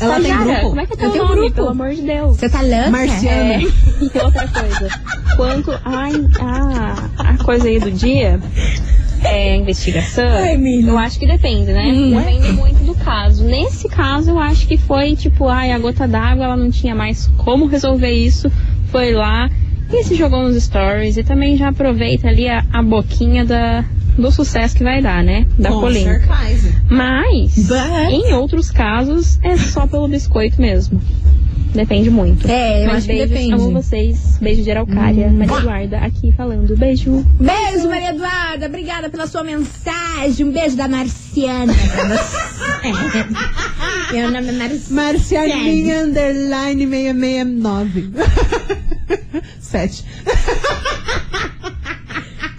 Ela 0.00 0.14
tem 0.16 0.22
Estagiária, 0.24 0.52
grupo? 0.54 0.68
como 0.68 0.80
é 0.80 0.86
que 0.86 0.92
é 0.92 0.94
Eu 0.94 0.98
teu 0.98 1.10
tenho 1.12 1.24
nome, 1.24 1.36
grupo. 1.36 1.54
pelo 1.54 1.68
amor 1.68 1.90
de 1.90 2.02
Deus? 2.02 2.36
Você 2.38 2.48
tá 2.48 2.60
louca? 2.62 2.90
Marciana. 2.90 3.54
É, 3.54 3.60
e 3.62 3.64
outra 4.24 4.48
coisa. 4.48 4.88
Quanto 5.36 5.80
ai, 5.84 6.12
a, 6.40 7.30
a 7.30 7.44
coisa 7.44 7.68
aí 7.68 7.78
do 7.78 7.90
dia, 7.90 8.40
é, 9.24 9.52
a 9.52 9.56
investigação, 9.56 10.24
Ai, 10.28 10.56
eu 10.84 10.98
acho 10.98 11.18
que 11.18 11.26
depende, 11.26 11.72
né? 11.72 11.84
Hum. 11.92 12.16
Depende 12.16 12.52
muito 12.52 12.84
do 12.84 12.94
caso. 12.94 13.44
Nesse 13.44 13.88
caso, 13.88 14.30
eu 14.30 14.38
acho 14.38 14.66
que 14.66 14.76
foi 14.76 15.14
tipo, 15.14 15.48
ai, 15.48 15.72
a 15.72 15.78
gota 15.78 16.08
d'água, 16.08 16.44
ela 16.44 16.56
não 16.56 16.70
tinha 16.70 16.94
mais 16.94 17.28
como 17.38 17.66
resolver 17.66 18.10
isso. 18.10 18.50
Foi 18.90 19.12
lá 19.12 19.48
e 19.92 20.02
se 20.04 20.14
jogou 20.14 20.42
nos 20.42 20.62
stories. 20.62 21.16
E 21.16 21.22
também 21.22 21.56
já 21.56 21.68
aproveita 21.68 22.28
ali 22.28 22.48
a, 22.48 22.64
a 22.72 22.82
boquinha 22.82 23.44
da, 23.44 23.84
do 24.18 24.30
sucesso 24.30 24.76
que 24.76 24.84
vai 24.84 25.00
dar, 25.02 25.24
né? 25.24 25.46
Da 25.58 25.70
Com 25.70 25.80
polêmica. 25.80 26.26
certeza. 26.36 26.74
Mas, 26.90 27.54
But- 27.66 28.10
em 28.10 28.34
outros 28.34 28.70
casos, 28.70 29.38
é 29.42 29.56
só 29.56 29.86
pelo 29.86 30.06
biscoito 30.08 30.60
mesmo. 30.60 31.00
Depende 31.74 32.10
muito. 32.10 32.46
É, 32.46 32.82
eu 32.82 32.86
Mas 32.88 32.96
acho 32.98 33.06
que 33.06 33.12
beijos, 33.14 33.30
depende. 33.30 33.54
amo 33.54 33.72
vocês. 33.72 34.36
Beijo 34.38 34.62
de 34.62 34.70
Araucária. 34.70 35.30
Maria 35.30 35.56
Eduarda 35.56 35.98
aqui 36.00 36.30
falando. 36.32 36.76
Beijo. 36.76 37.24
Beijo, 37.40 37.88
Maria 37.88 38.10
Eduarda. 38.10 38.66
Obrigada 38.66 39.08
pela 39.08 39.26
sua 39.26 39.42
mensagem. 39.42 40.44
Um 40.46 40.52
beijo 40.52 40.76
da 40.76 40.86
Marciana. 40.86 41.72
Meu 44.12 44.30
nome 44.30 44.48
é 44.48 44.52
Marciana. 44.52 44.80
Marcianinha 44.90 46.02
underline 46.04 46.86
669. 46.86 48.10
Sete. 49.58 50.04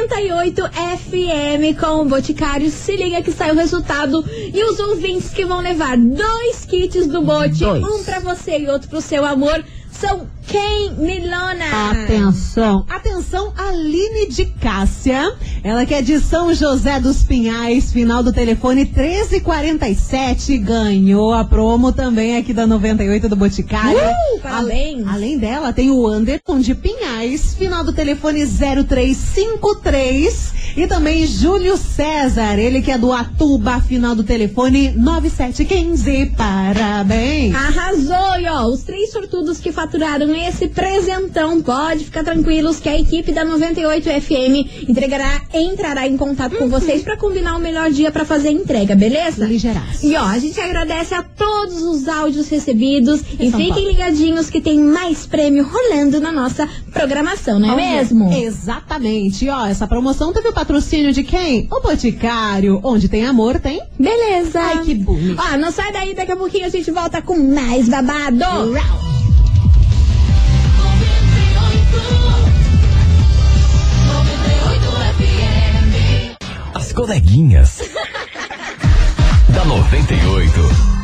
98 0.00 0.62
FM 0.62 1.78
com 1.78 2.00
o 2.00 2.04
Boticário, 2.06 2.70
se 2.70 2.96
liga 2.96 3.20
que 3.22 3.30
sai 3.30 3.50
o 3.50 3.54
resultado 3.54 4.24
e 4.30 4.64
os 4.64 4.78
ouvintes 4.80 5.28
que 5.28 5.44
vão 5.44 5.60
levar 5.60 5.98
dois 5.98 6.64
kits 6.64 7.06
do 7.06 7.20
Bote, 7.20 7.64
um 7.66 8.02
pra 8.02 8.18
você 8.18 8.60
e 8.60 8.68
outro 8.68 8.88
pro 8.88 9.02
seu 9.02 9.26
amor, 9.26 9.62
são 10.00 10.26
quem, 10.46 10.92
Milona? 10.94 11.90
Atenção, 11.92 12.86
atenção, 12.88 13.52
Aline 13.56 14.28
de 14.30 14.46
Cássia, 14.46 15.32
ela 15.62 15.86
que 15.86 15.94
é 15.94 16.02
de 16.02 16.18
São 16.18 16.52
José 16.52 16.98
dos 16.98 17.22
Pinhais, 17.22 17.92
final 17.92 18.20
do 18.20 18.32
telefone 18.32 18.84
1347, 18.84 20.58
ganhou 20.58 21.32
a 21.32 21.44
promo 21.44 21.92
também 21.92 22.36
aqui 22.36 22.52
da 22.52 22.66
98 22.66 23.28
do 23.28 23.36
Boticário. 23.36 23.96
Uh, 23.96 24.40
parabéns. 24.40 25.06
Além 25.06 25.38
dela, 25.38 25.72
tem 25.72 25.88
o 25.90 26.04
Anderson 26.04 26.58
de 26.58 26.74
Pinhais, 26.74 27.54
final 27.54 27.84
do 27.84 27.92
telefone 27.92 28.44
0353, 28.44 30.52
e 30.78 30.88
também 30.88 31.24
Júlio 31.26 31.76
César, 31.76 32.58
ele 32.58 32.82
que 32.82 32.90
é 32.90 32.98
do 32.98 33.12
Atuba, 33.12 33.80
final 33.80 34.16
do 34.16 34.24
telefone 34.24 34.90
9715. 34.96 36.32
Parabéns! 36.36 37.54
Arrasou, 37.54 38.40
e 38.40 38.48
ó, 38.48 38.66
os 38.66 38.82
três 38.82 39.12
sortudos 39.12 39.58
que 39.58 39.70
faturaram 39.70 39.89
faturaram 39.90 40.32
esse 40.36 40.68
presentão. 40.68 41.60
Pode 41.60 42.04
ficar 42.04 42.22
tranquilos 42.22 42.78
que 42.78 42.88
a 42.88 42.96
equipe 42.96 43.32
da 43.32 43.44
98 43.44 44.08
FM 44.08 44.88
entregará, 44.88 45.42
entrará 45.52 46.06
em 46.06 46.16
contato 46.16 46.56
com 46.56 46.68
vocês 46.68 47.02
pra 47.02 47.16
combinar 47.16 47.56
o 47.56 47.58
melhor 47.60 47.90
dia 47.90 48.12
pra 48.12 48.24
fazer 48.24 48.48
a 48.48 48.52
entrega, 48.52 48.94
beleza? 48.94 49.44
Ligeiraço. 49.44 50.06
E 50.06 50.14
ó, 50.14 50.22
a 50.24 50.38
gente 50.38 50.60
agradece 50.60 51.12
a 51.12 51.24
todos 51.24 51.82
os 51.82 52.06
áudios 52.06 52.48
recebidos 52.48 53.20
e 53.40 53.50
São 53.50 53.58
fiquem 53.58 53.68
Paulo. 53.74 53.88
ligadinhos 53.90 54.48
que 54.48 54.60
tem 54.60 54.78
mais 54.78 55.26
prêmio 55.26 55.64
rolando 55.66 56.20
na 56.20 56.30
nossa 56.30 56.68
programação, 56.92 57.58
não 57.58 57.72
é 57.76 57.96
mesmo? 57.98 58.32
Exatamente. 58.32 59.44
E, 59.44 59.50
ó, 59.50 59.66
essa 59.66 59.88
promoção 59.88 60.32
teve 60.32 60.48
o 60.48 60.52
patrocínio 60.52 61.12
de 61.12 61.24
quem? 61.24 61.66
O 61.72 61.80
Boticário. 61.80 62.80
Onde 62.84 63.08
tem 63.08 63.26
amor, 63.26 63.58
tem. 63.58 63.80
Beleza. 63.98 64.60
Ai, 64.60 64.84
que 64.84 64.94
bonito. 64.94 65.40
Ó, 65.52 65.56
não 65.56 65.72
sai 65.72 65.92
daí, 65.92 66.14
daqui 66.14 66.30
a 66.30 66.36
pouquinho 66.36 66.66
a 66.66 66.68
gente 66.68 66.90
volta 66.92 67.20
com 67.20 67.36
mais 67.36 67.88
babado. 67.88 68.70
As 76.90 76.94
coleguinhas. 76.94 77.78
da 79.50 79.64
98. 79.64 80.99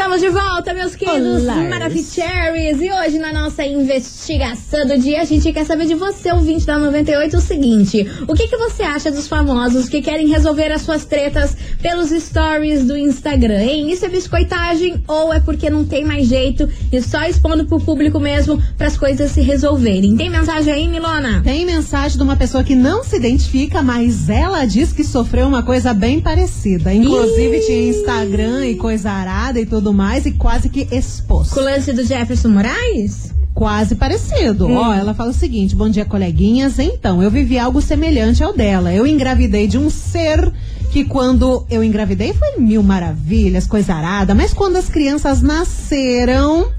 Estamos 0.00 0.22
de 0.22 0.30
volta, 0.30 0.72
meus 0.72 0.96
queridos. 0.96 1.44
Maravicheries. 1.44 2.80
E 2.80 2.90
hoje, 2.90 3.18
na 3.18 3.34
nossa 3.34 3.62
investigação 3.66 4.86
do 4.86 4.98
dia, 4.98 5.20
a 5.20 5.26
gente 5.26 5.52
quer 5.52 5.66
saber 5.66 5.84
de 5.84 5.94
você, 5.94 6.32
ouvinte 6.32 6.64
da 6.64 6.78
98, 6.78 7.36
o 7.36 7.40
seguinte: 7.40 8.10
o 8.26 8.32
que, 8.32 8.48
que 8.48 8.56
você 8.56 8.82
acha 8.82 9.10
dos 9.10 9.28
famosos 9.28 9.90
que 9.90 10.00
querem 10.00 10.26
resolver 10.26 10.72
as 10.72 10.80
suas 10.80 11.04
tretas 11.04 11.54
pelos 11.82 12.08
stories 12.08 12.86
do 12.86 12.96
Instagram, 12.96 13.60
hein? 13.62 13.92
Isso 13.92 14.06
é 14.06 14.08
biscoitagem 14.08 15.04
ou 15.06 15.34
é 15.34 15.38
porque 15.38 15.68
não 15.68 15.84
tem 15.84 16.02
mais 16.02 16.26
jeito 16.26 16.66
e 16.90 17.02
só 17.02 17.24
expondo 17.24 17.66
pro 17.66 17.78
público 17.78 18.18
mesmo 18.18 18.58
para 18.78 18.86
as 18.86 18.96
coisas 18.96 19.30
se 19.30 19.42
resolverem? 19.42 20.16
Tem 20.16 20.30
mensagem 20.30 20.72
aí, 20.72 20.88
Milona? 20.88 21.42
Tem 21.44 21.66
mensagem 21.66 22.16
de 22.16 22.22
uma 22.22 22.36
pessoa 22.36 22.64
que 22.64 22.74
não 22.74 23.04
se 23.04 23.16
identifica, 23.16 23.82
mas 23.82 24.30
ela 24.30 24.64
diz 24.64 24.94
que 24.94 25.04
sofreu 25.04 25.46
uma 25.46 25.62
coisa 25.62 25.92
bem 25.92 26.22
parecida. 26.22 26.90
Inclusive 26.90 27.58
Ih. 27.58 27.66
tinha 27.66 27.90
Instagram 27.90 28.66
e 28.66 28.76
coisa 28.76 29.10
arada 29.10 29.60
e 29.60 29.66
tudo 29.66 29.89
mais, 29.92 30.26
e 30.26 30.32
quase 30.32 30.68
que 30.68 30.88
expôs. 30.90 31.50
Com 31.50 31.60
o 31.60 31.64
lance 31.64 31.92
do 31.92 32.04
Jefferson 32.04 32.48
Moraes? 32.48 33.32
Quase 33.54 33.94
parecido. 33.94 34.66
Hum. 34.66 34.76
Ó, 34.76 34.94
ela 34.94 35.12
fala 35.12 35.30
o 35.30 35.34
seguinte: 35.34 35.74
bom 35.74 35.88
dia, 35.88 36.04
coleguinhas. 36.04 36.78
Então, 36.78 37.22
eu 37.22 37.30
vivi 37.30 37.58
algo 37.58 37.80
semelhante 37.82 38.42
ao 38.42 38.52
dela. 38.52 38.92
Eu 38.92 39.06
engravidei 39.06 39.66
de 39.66 39.76
um 39.76 39.90
ser 39.90 40.52
que 40.90 41.04
quando 41.04 41.66
eu 41.70 41.84
engravidei 41.84 42.32
foi 42.32 42.58
mil 42.58 42.82
maravilhas, 42.82 43.66
coisa 43.66 43.94
arada, 43.94 44.34
mas 44.34 44.52
quando 44.52 44.76
as 44.76 44.88
crianças 44.88 45.42
nasceram. 45.42 46.70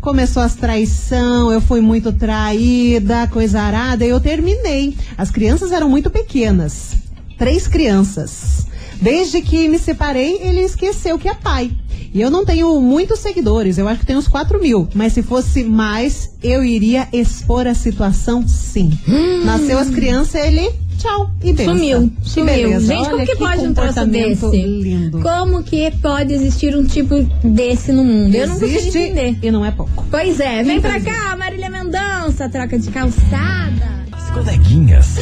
Começou 0.00 0.44
as 0.44 0.54
traição, 0.54 1.50
eu 1.50 1.60
fui 1.60 1.80
muito 1.80 2.12
traída, 2.12 3.26
coisa 3.26 3.60
arada, 3.60 4.06
e 4.06 4.08
eu 4.08 4.20
terminei. 4.20 4.96
As 5.18 5.28
crianças 5.28 5.72
eram 5.72 5.90
muito 5.90 6.08
pequenas. 6.08 6.94
Três 7.36 7.66
crianças. 7.66 8.67
Desde 9.00 9.40
que 9.40 9.68
me 9.68 9.78
separei, 9.78 10.38
ele 10.42 10.60
esqueceu 10.60 11.18
que 11.18 11.28
é 11.28 11.34
pai. 11.34 11.70
E 12.12 12.20
eu 12.22 12.30
não 12.30 12.44
tenho 12.44 12.80
muitos 12.80 13.18
seguidores, 13.18 13.76
eu 13.76 13.86
acho 13.86 14.00
que 14.00 14.06
tenho 14.06 14.18
uns 14.18 14.26
4 14.28 14.60
mil. 14.60 14.88
Mas 14.94 15.12
se 15.12 15.22
fosse 15.22 15.62
mais, 15.62 16.30
eu 16.42 16.64
iria 16.64 17.06
expor 17.12 17.66
a 17.66 17.74
situação 17.74 18.46
sim. 18.48 18.90
Nasceu 19.44 19.78
as 19.78 19.90
crianças, 19.90 20.42
ele. 20.42 20.70
Tchau. 20.98 21.30
E 21.44 21.52
benção. 21.52 21.74
Sumiu, 21.76 22.12
Que 22.24 22.28
sumiu. 22.30 22.54
beleza. 22.54 22.86
Gente, 22.86 23.04
como 23.04 23.14
Olha 23.18 23.26
que 23.26 23.36
pode 23.36 23.66
um 23.66 23.74
troço 23.74 24.06
desse? 24.06 24.46
lindo. 24.66 25.20
Como 25.20 25.62
que 25.62 25.90
pode 26.02 26.32
existir 26.32 26.74
um 26.76 26.84
tipo 26.84 27.22
desse 27.44 27.92
no 27.92 28.02
mundo? 28.02 28.34
Eu 28.34 28.48
não 28.48 28.54
consigo 28.58 28.78
Existe 28.78 28.98
entender. 28.98 29.38
e 29.40 29.50
não 29.52 29.64
é 29.64 29.70
pouco. 29.70 30.04
Pois 30.10 30.40
é, 30.40 30.64
vem 30.64 30.80
pra 30.80 30.98
cá, 31.00 31.36
Marília 31.36 31.70
Mendonça, 31.70 32.48
troca 32.48 32.76
de 32.78 32.90
calçada. 32.90 33.98
As 34.10 34.30
coleguinhas. 34.30 35.14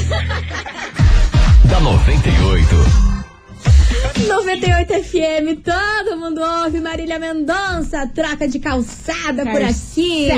da 1.69 1.81
98. 1.81 3.16
98 4.27 4.93
FM, 5.05 5.63
todo 5.63 6.19
mundo 6.19 6.41
ouve 6.41 6.81
Marília 6.81 7.19
Mendonça, 7.19 8.11
troca 8.13 8.49
de 8.49 8.59
calçada 8.59 9.45
por 9.47 9.63
aqui. 9.63 10.29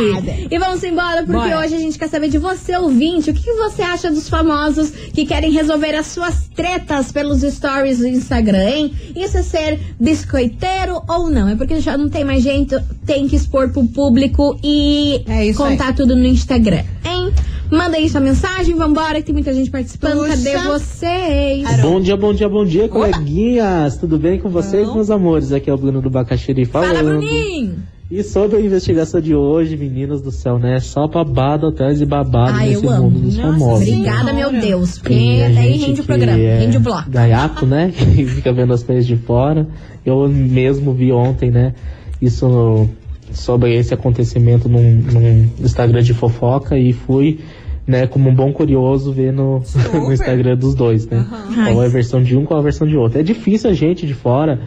E 0.50 0.58
vamos 0.58 0.84
embora, 0.84 1.22
porque 1.24 1.48
Bora. 1.48 1.60
hoje 1.60 1.74
a 1.74 1.78
gente 1.78 1.98
quer 1.98 2.08
saber 2.08 2.28
de 2.28 2.36
você, 2.36 2.76
ouvinte, 2.76 3.30
o 3.30 3.34
que, 3.34 3.52
você 3.54 3.82
acha 3.82 4.10
dos 4.10 4.28
famosos 4.28 4.90
que 4.90 5.24
querem 5.24 5.50
resolver 5.50 5.94
as 5.94 6.06
suas 6.06 6.48
tretas 6.54 7.10
pelos 7.10 7.40
stories 7.40 7.98
do 7.98 8.06
Instagram, 8.06 8.68
hein? 8.68 8.92
Isso 9.16 9.38
é 9.38 9.42
ser 9.42 9.80
biscoiteiro 9.98 11.02
ou 11.08 11.30
não? 11.30 11.48
É 11.48 11.56
porque 11.56 11.80
já 11.80 11.96
não 11.96 12.08
tem 12.08 12.24
mais 12.24 12.42
jeito, 12.42 12.78
tem 13.06 13.26
que 13.26 13.36
expor 13.36 13.70
pro 13.70 13.86
público 13.86 14.58
e 14.62 15.24
É 15.26 15.52
contar 15.54 15.94
tudo 15.94 16.14
no 16.14 16.26
Instagram, 16.26 16.84
hein? 17.04 17.32
Manda 17.70 17.96
aí 17.98 18.08
sua 18.08 18.20
mensagem, 18.20 18.74
vambora, 18.74 19.16
que 19.16 19.24
tem 19.24 19.34
muita 19.34 19.52
gente 19.52 19.70
participando. 19.70 20.20
Puxa. 20.20 20.36
Cadê 20.36 20.58
vocês? 20.68 21.80
Bom 21.82 22.00
dia, 22.00 22.16
bom 22.16 22.32
dia, 22.32 22.48
bom 22.48 22.64
dia, 22.64 22.88
coleguinhas! 22.88 23.98
Tudo 23.98 24.18
bem 24.18 24.38
com 24.40 24.48
vocês, 24.48 24.86
Bom. 24.88 24.94
meus 24.94 25.10
amores? 25.10 25.52
Aqui 25.52 25.68
é 25.68 25.74
o 25.74 25.76
Bruno 25.76 26.00
do 26.00 26.08
Bacaxiri 26.08 26.64
falando. 26.64 26.94
Fala, 26.96 27.02
Bruninho! 27.10 27.76
E 28.10 28.22
sobre 28.22 28.56
a 28.56 28.60
investigação 28.62 29.20
de 29.20 29.34
hoje, 29.34 29.76
meninos 29.76 30.22
do 30.22 30.30
céu, 30.32 30.58
né? 30.58 30.80
Só 30.80 31.06
babado 31.06 31.66
atrás 31.66 31.98
de 31.98 32.06
babado 32.06 32.56
Ah, 32.58 32.64
nesse 32.64 32.82
eu 32.82 32.90
amo. 32.90 33.02
mundo 33.10 33.20
dos 33.20 33.36
Nossa, 33.36 33.52
famosos. 33.58 33.86
Obrigada, 33.86 34.32
meu 34.32 34.50
Deus. 34.50 34.98
Porque 34.98 35.12
E 35.12 35.54
daí 35.54 35.76
rende 35.76 36.00
o 36.00 36.04
programa, 36.04 36.38
é 36.38 36.58
rende 36.60 36.78
o 36.78 36.80
bloco. 36.80 37.10
Gaiato, 37.10 37.66
né? 37.66 37.92
Que 37.94 38.24
fica 38.24 38.50
vendo 38.50 38.72
as 38.72 38.82
coisas 38.82 39.06
de 39.06 39.14
fora. 39.18 39.68
Eu 40.06 40.26
mesmo 40.26 40.94
vi 40.94 41.12
ontem, 41.12 41.50
né? 41.50 41.74
Isso 42.22 42.48
no- 42.48 42.88
sobre 43.30 43.74
esse 43.76 43.92
acontecimento 43.92 44.70
num, 44.70 45.02
num 45.12 45.50
Instagram 45.60 46.00
de 46.02 46.14
fofoca 46.14 46.78
e 46.78 46.94
fui, 46.94 47.40
né, 47.88 48.06
como 48.06 48.28
um 48.28 48.34
bom 48.34 48.52
curioso 48.52 49.10
ver 49.12 49.32
no, 49.32 49.62
no 49.94 50.12
Instagram 50.12 50.56
dos 50.56 50.74
dois, 50.74 51.06
né? 51.08 51.26
Qual 51.72 51.82
é 51.82 51.86
a 51.86 51.88
versão 51.88 52.22
de 52.22 52.36
um, 52.36 52.44
qual 52.44 52.58
é 52.58 52.60
a 52.60 52.64
versão 52.64 52.86
de 52.86 52.96
outro. 52.96 53.18
É 53.18 53.22
difícil 53.22 53.70
a 53.70 53.72
gente 53.72 54.06
de 54.06 54.12
fora 54.12 54.60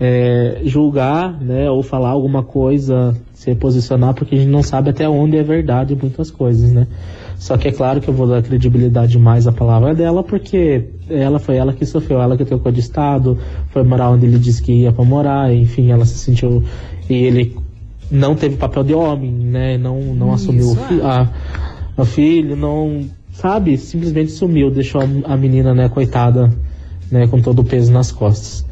é, 0.00 0.60
julgar, 0.64 1.38
né, 1.42 1.68
ou 1.68 1.82
falar 1.82 2.10
alguma 2.10 2.44
coisa, 2.44 3.16
se 3.34 3.52
posicionar, 3.56 4.14
porque 4.14 4.36
a 4.36 4.38
gente 4.38 4.48
não 4.50 4.62
sabe 4.62 4.90
até 4.90 5.08
onde 5.08 5.36
é 5.36 5.42
verdade 5.42 5.98
muitas 6.00 6.30
coisas, 6.30 6.72
né? 6.72 6.86
Só 7.36 7.56
que 7.56 7.68
é 7.68 7.72
claro 7.72 8.00
que 8.00 8.08
eu 8.08 8.14
vou 8.14 8.26
dar 8.28 8.42
credibilidade 8.42 9.16
mais 9.18 9.46
à 9.46 9.52
palavra 9.52 9.94
dela, 9.94 10.22
porque 10.24 10.84
ela 11.08 11.38
foi 11.38 11.56
ela 11.56 11.72
que 11.72 11.84
sofreu, 11.86 12.20
ela 12.20 12.36
que 12.36 12.44
trocou 12.44 12.70
de 12.72 12.80
estado, 12.80 13.38
foi 13.70 13.82
morar 13.84 14.10
onde 14.10 14.26
ele 14.26 14.38
disse 14.38 14.60
que 14.62 14.72
ia 14.72 14.92
pra 14.92 15.04
morar, 15.04 15.52
enfim, 15.54 15.90
ela 15.92 16.04
se 16.04 16.18
sentiu. 16.18 16.62
E 17.08 17.14
ele 17.14 17.56
não 18.10 18.34
teve 18.34 18.56
papel 18.56 18.82
de 18.82 18.92
homem, 18.94 19.30
né? 19.30 19.78
Não, 19.78 20.00
não 20.14 20.32
assumiu 20.32 20.70
o, 20.70 20.74
fi- 20.74 21.00
a, 21.00 21.28
o 22.02 22.06
filho, 22.06 22.56
não. 22.56 23.04
Sabe? 23.32 23.76
Simplesmente 23.78 24.32
sumiu, 24.32 24.70
deixou 24.70 25.00
a, 25.24 25.36
menina, 25.36 25.72
né, 25.72 25.88
coitada, 25.88 26.52
né, 27.10 27.28
com 27.28 27.40
todo 27.40 27.60
o 27.60 27.64
peso 27.64 27.92
nas 27.92 28.10
costas. 28.10 28.66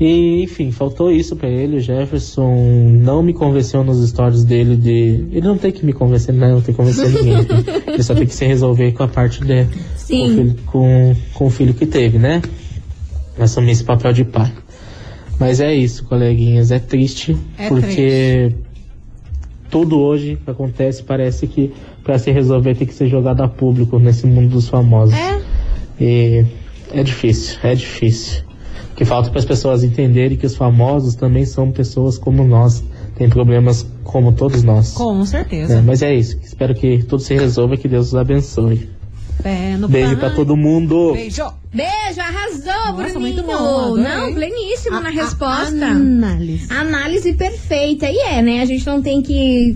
E, 0.00 0.42
enfim, 0.42 0.72
faltou 0.72 1.10
isso 1.12 1.36
pra 1.36 1.48
ele. 1.48 1.76
O 1.76 1.80
Jefferson 1.80 2.90
não 3.00 3.22
me 3.22 3.32
convenceu 3.32 3.84
nos 3.84 4.04
stories 4.08 4.44
dele 4.44 4.76
de. 4.76 5.24
Ele 5.30 5.46
não 5.46 5.56
tem 5.56 5.70
que 5.70 5.86
me 5.86 5.92
convencer, 5.92 6.34
né? 6.34 6.48
Não 6.48 6.60
tem 6.60 6.74
que 6.74 6.80
convencer 6.80 7.08
ninguém. 7.10 7.46
ele 7.86 8.02
só 8.02 8.14
tem 8.14 8.26
que 8.26 8.34
se 8.34 8.44
resolver 8.44 8.90
com 8.92 9.04
a 9.04 9.08
parte 9.08 9.40
de. 9.40 9.64
Com 9.64 10.24
o, 10.24 10.28
filho, 10.28 10.56
com, 10.66 11.16
com 11.34 11.46
o 11.46 11.50
filho 11.50 11.74
que 11.74 11.86
teve, 11.86 12.18
né? 12.18 12.42
Assumir 13.38 13.70
esse 13.70 13.84
papel 13.84 14.12
de 14.12 14.24
pai. 14.24 14.52
Mas 15.38 15.60
é 15.60 15.72
isso, 15.72 16.04
coleguinhas. 16.04 16.72
É 16.72 16.80
triste, 16.80 17.36
É 17.56 17.68
porque 17.68 18.52
tudo 19.70 19.98
hoje 19.98 20.38
que 20.44 20.50
acontece 20.50 21.02
parece 21.02 21.46
que 21.46 21.72
pra 22.04 22.18
se 22.18 22.30
resolver 22.30 22.74
tem 22.76 22.86
que 22.86 22.94
ser 22.94 23.08
jogado 23.08 23.40
a 23.42 23.48
público 23.48 23.98
nesse 23.98 24.26
mundo 24.26 24.50
dos 24.50 24.68
famosos. 24.68 25.14
É. 25.14 25.40
E 26.00 26.44
é 26.92 27.02
difícil, 27.02 27.58
é 27.62 27.74
difícil. 27.74 28.42
O 28.92 28.96
que 28.96 29.04
falta 29.04 29.28
para 29.30 29.40
as 29.40 29.44
pessoas 29.44 29.82
entenderem 29.82 30.36
que 30.36 30.46
os 30.46 30.54
famosos 30.54 31.14
também 31.16 31.44
são 31.44 31.72
pessoas 31.72 32.16
como 32.16 32.44
nós, 32.44 32.84
têm 33.16 33.28
problemas 33.28 33.84
como 34.04 34.32
todos 34.32 34.62
nós. 34.62 34.92
Com 34.92 35.22
É, 35.22 35.26
certeza. 35.26 35.82
mas 35.82 36.02
é 36.02 36.14
isso. 36.14 36.38
Espero 36.42 36.74
que 36.74 37.02
tudo 37.02 37.20
se 37.22 37.34
resolva 37.34 37.74
e 37.74 37.78
que 37.78 37.88
Deus 37.88 38.08
os 38.08 38.14
abençoe. 38.14 38.88
Pé 39.42 39.76
no 39.76 39.88
Beijo 39.88 40.10
pai. 40.10 40.16
pra 40.20 40.30
todo 40.30 40.56
mundo. 40.56 41.12
Beijo. 41.12 41.42
Beijo, 41.74 42.20
arrasou, 42.20 42.66
Nossa, 42.72 42.92
Bruninho. 42.92 43.20
muito 43.20 43.42
bom. 43.42 43.96
Não, 43.96 44.32
pleníssimo 44.32 45.00
na 45.00 45.08
A- 45.08 45.10
a- 45.10 45.14
resposta. 45.14 45.86
Análise. 45.86 46.72
Análise 46.72 47.32
perfeita. 47.34 48.06
E 48.08 48.16
é, 48.16 48.40
né? 48.40 48.60
A 48.60 48.64
gente 48.64 48.86
não 48.86 49.02
tem 49.02 49.20
que 49.20 49.74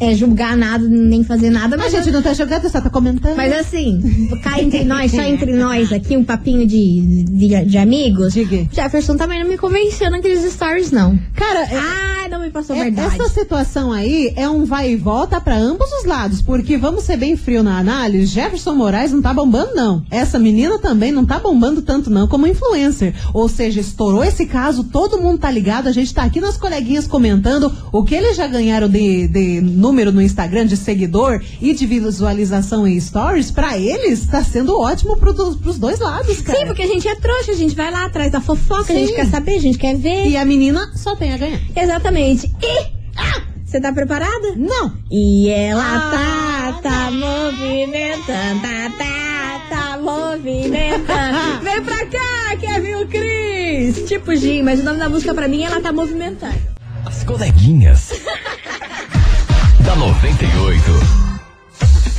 é, 0.00 0.14
julgar 0.14 0.56
nada, 0.56 0.84
nem 0.86 1.24
fazer 1.24 1.50
nada, 1.50 1.76
A 1.76 1.78
mas. 1.78 1.92
gente 1.92 2.10
não 2.10 2.22
tá 2.22 2.32
jogando, 2.34 2.68
só 2.68 2.80
tá 2.80 2.90
comentando. 2.90 3.36
Mas 3.36 3.52
assim, 3.52 4.00
cá 4.42 4.60
entre 4.62 4.84
nós, 4.86 5.10
só 5.10 5.22
entre 5.22 5.52
nós 5.52 5.92
aqui, 5.92 6.16
um 6.16 6.24
papinho 6.24 6.66
de, 6.66 7.24
de, 7.24 7.64
de 7.64 7.78
amigos. 7.78 8.34
Diga. 8.34 8.66
Jefferson 8.72 9.16
também 9.16 9.42
não 9.42 9.48
me 9.50 9.58
convenceu 9.58 10.10
naqueles 10.10 10.44
stories, 10.52 10.90
não. 10.90 11.18
Cara, 11.34 11.60
é- 11.64 12.17
Não 12.28 12.40
me 12.40 12.50
passou 12.50 12.76
É, 12.76 12.84
verdade. 12.84 13.14
essa 13.20 13.28
situação 13.28 13.92
aí 13.92 14.32
é 14.36 14.48
um 14.48 14.64
vai 14.64 14.90
e 14.92 14.96
volta 14.96 15.40
pra 15.40 15.56
ambos 15.56 15.90
os 15.92 16.04
lados, 16.04 16.42
porque 16.42 16.76
vamos 16.76 17.04
ser 17.04 17.16
bem 17.16 17.36
frio 17.36 17.62
na 17.62 17.78
análise, 17.78 18.26
Jefferson 18.26 18.74
Moraes 18.74 19.12
não 19.12 19.22
tá 19.22 19.32
bombando 19.32 19.74
não. 19.74 20.02
Essa 20.10 20.38
menina 20.38 20.78
também 20.78 21.10
não 21.12 21.24
tá 21.24 21.38
bombando 21.38 21.82
tanto 21.82 22.10
não 22.10 22.26
como 22.28 22.46
influencer. 22.46 23.14
Ou 23.32 23.48
seja, 23.48 23.80
estourou 23.80 24.22
esse 24.22 24.46
caso, 24.46 24.84
todo 24.84 25.18
mundo 25.18 25.38
tá 25.38 25.50
ligado, 25.50 25.88
a 25.88 25.92
gente 25.92 26.12
tá 26.14 26.22
aqui 26.22 26.40
nas 26.40 26.56
coleguinhas 26.56 27.06
comentando 27.06 27.72
o 27.92 28.04
que 28.04 28.14
eles 28.14 28.36
já 28.36 28.46
ganharam 28.46 28.88
de, 28.88 29.26
de 29.28 29.60
número 29.60 30.12
no 30.12 30.20
Instagram 30.22 30.66
de 30.66 30.76
seguidor 30.76 31.40
e 31.60 31.72
de 31.74 31.86
visualização 31.86 32.86
em 32.86 33.00
stories, 33.00 33.50
pra 33.50 33.78
eles 33.78 34.26
tá 34.26 34.42
sendo 34.44 34.78
ótimo 34.78 35.16
pro, 35.16 35.34
pros 35.34 35.78
dois 35.78 35.98
lados, 35.98 36.40
cara. 36.42 36.58
Sim, 36.58 36.66
porque 36.66 36.82
a 36.82 36.86
gente 36.86 37.06
é 37.08 37.14
trouxa, 37.14 37.52
a 37.52 37.56
gente 37.56 37.74
vai 37.74 37.90
lá 37.90 38.04
atrás 38.04 38.30
da 38.32 38.40
fofoca, 38.40 38.92
a 38.92 38.96
gente 38.96 39.08
Sim. 39.10 39.14
quer 39.14 39.26
saber, 39.26 39.54
a 39.56 39.60
gente 39.60 39.78
quer 39.78 39.96
ver. 39.96 40.26
E 40.28 40.36
a 40.36 40.44
menina 40.44 40.90
só 40.94 41.14
tem 41.16 41.32
a 41.32 41.36
ganhar. 41.36 41.60
Exatamente. 41.74 42.17
E. 42.18 42.36
Ah, 43.16 43.42
você 43.64 43.80
tá 43.80 43.92
preparada? 43.92 44.54
Não. 44.56 44.92
E 45.10 45.48
ela 45.50 45.82
Ah, 45.84 46.72
tá, 46.82 46.90
tá 46.90 47.10
movimentando, 47.10 48.60
tá, 48.60 48.90
tá, 48.98 49.60
tá 49.70 49.98
movimentando. 49.98 51.60
Vem 51.62 51.82
pra 51.84 52.06
cá, 52.06 52.56
Kevin 52.60 53.06
Cris. 53.06 54.08
Tipo 54.08 54.34
G, 54.34 54.62
mas 54.64 54.80
o 54.80 54.84
nome 54.84 54.98
da 54.98 55.08
música 55.08 55.32
pra 55.32 55.46
mim 55.48 55.62
ela 55.62 55.80
tá 55.80 55.92
movimentando. 55.92 56.58
As 57.06 57.22
coleguinhas. 57.24 58.10
da 59.84 59.94
98. 59.96 61.18